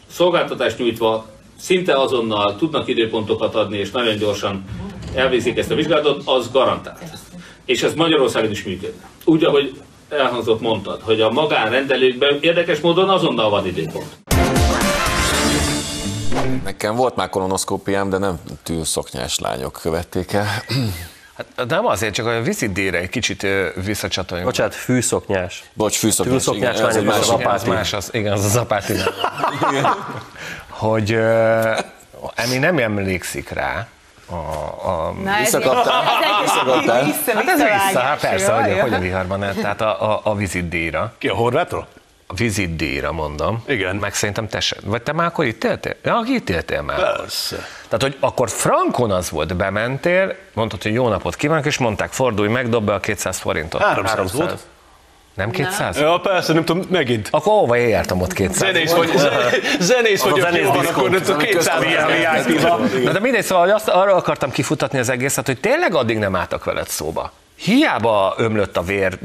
[0.09, 1.25] szolgáltatást nyújtva
[1.61, 4.63] szinte azonnal tudnak időpontokat adni, és nagyon gyorsan
[5.15, 6.99] elvégzik ezt a vizsgálatot, az garantált.
[7.65, 9.09] És ez Magyarországon is működne.
[9.25, 14.05] Úgy, ahogy elhangzott, mondtad, hogy a magánrendelőkben érdekes módon azonnal van időpont.
[16.63, 20.47] Nekem volt már kolonoszkópiám, de nem tűlszoknyás lányok követték el.
[21.57, 23.47] Hát nem azért, csak a vizitdíjra egy kicsit
[23.85, 24.49] visszacsatoljunk.
[24.49, 25.63] Bocsánat, fűszoknyás.
[25.73, 26.33] Bocs, fűszoknyás.
[26.35, 28.93] Tűlszoknyás igen, ez egy lányok, az másik- a Az más, az, igen, az az apáti.
[30.81, 31.11] hogy
[32.35, 33.87] Emi nem emlékszik rá,
[34.29, 36.03] a, a, Na, Visszakaptál?
[36.41, 37.03] Visszakaptál?
[37.03, 41.13] Vissza, hát ez vissza, hát persze, hogy, hogy a viharban, tehát a, a, a vizitdíjra.
[41.17, 41.87] Ki a horvátról?
[42.27, 43.63] A vizitdíjra mondom.
[43.67, 43.95] Igen.
[43.95, 44.75] Meg szerintem te se.
[44.83, 45.95] Vagy te már akkor itt éltél?
[46.03, 47.15] Ja, itt éltél már.
[47.15, 47.55] Persze.
[47.83, 52.49] Tehát, hogy akkor frankon az volt, bementél, mondtad, hogy jó napot kívánok, és mondták, fordulj
[52.49, 53.81] meg, dob be a 200 forintot.
[53.81, 54.67] 300 volt.
[55.33, 55.97] Nem 200?
[55.97, 57.27] Ja, persze, nem tudom, megint.
[57.31, 58.57] Akkor hova értem ott 200?
[58.57, 59.09] Zenész vagy,
[59.79, 63.03] zenész vagy, a aki zenész van, akkor nem tudom, 200 ilyen.
[63.03, 66.63] Na de mindegy, szóval azt, arra akartam kifutatni az egészet, hogy tényleg addig nem álltak
[66.63, 67.31] veled szóba.
[67.55, 69.17] Hiába ömlött a vér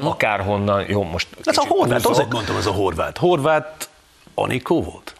[0.00, 3.18] akárhonnan, jó, most Ez a horvát, azért mondtam, ez a horvát.
[3.18, 3.88] Horvát
[4.34, 5.14] Anikó volt?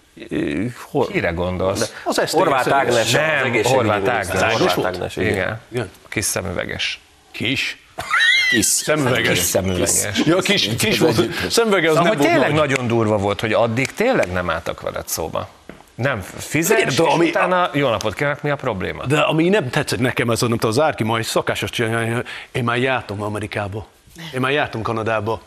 [1.12, 1.92] Kire gondolsz?
[2.04, 4.08] Az ezt Horváth Ágnes, Nem, Horváth.
[4.08, 4.76] Ágnes.
[4.84, 5.16] Ágnes.
[5.16, 5.60] Igen.
[6.08, 7.00] Kis szemüveges.
[7.30, 7.82] Kis.
[8.50, 8.64] Kis.
[8.66, 9.38] Szemüveges.
[9.38, 9.92] Kis szemüveges.
[10.24, 11.20] Ja, kis, kis volt.
[11.50, 12.68] Szemüvege az Szóval, nem hogy volt tényleg nagy.
[12.68, 15.48] nagyon durva volt, hogy addig tényleg nem álltak veled szóba.
[15.94, 19.06] Nem fizet, és de ami- utána jó napot kívánok, mi a probléma?
[19.06, 22.22] De ami nem tetszett nekem, az, nem tudom, az Árki majd szakásos csinálja,
[22.52, 23.86] én már jártam Amerikába,
[24.34, 25.42] én már jártam Kanadába,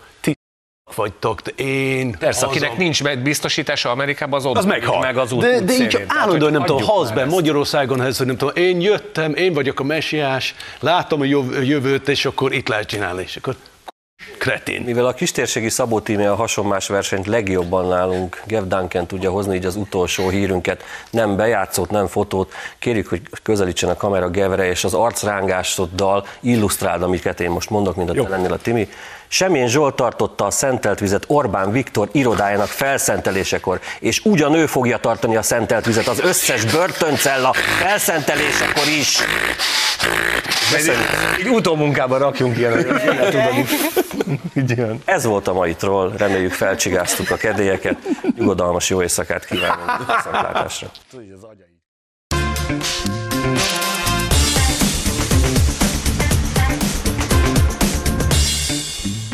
[0.93, 2.11] vagytok, én...
[2.19, 4.99] Persze, hazam- akinek nincs biztosítása Amerikában, az ott az meghal.
[4.99, 7.25] meg az út de, de így Tehát, állandóan hogy nem tudom, már be.
[7.25, 11.25] Magyarországon, ez, hogy nem tudom, én jöttem, én vagyok a messiás, látom a
[11.61, 13.55] jövőt, és akkor itt lehet csinálni, és akkor
[14.37, 14.81] kretén.
[14.81, 19.65] Mivel a kistérségi Szabó tíme a hasonmás versenyt legjobban nálunk, Gev Duncan tudja hozni így
[19.65, 24.93] az utolsó hírünket, nem bejátszót, nem fotót, kérjük, hogy közelítsen a kamera Gevre, és az
[24.93, 28.89] arcrángásoddal illusztráld, amiket én most mondok, mint a te lennél a Timi.
[29.33, 35.35] Semmilyen Zsolt tartotta a szentelt vizet Orbán Viktor irodájának felszentelésekor, és ugyan ő fogja tartani
[35.35, 39.19] a szentelt vizet az összes börtöncella felszentelésekor is.
[41.37, 43.01] Egy utómunkában rakjunk ilyen,
[44.53, 45.01] jön.
[45.05, 47.97] Ez volt a mai troll, reméljük felcsigáztuk a kedélyeket.
[48.37, 50.91] Nyugodalmas jó éjszakát kívánunk, viszontlátásra.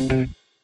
[0.08, 0.37] Mm-hmm.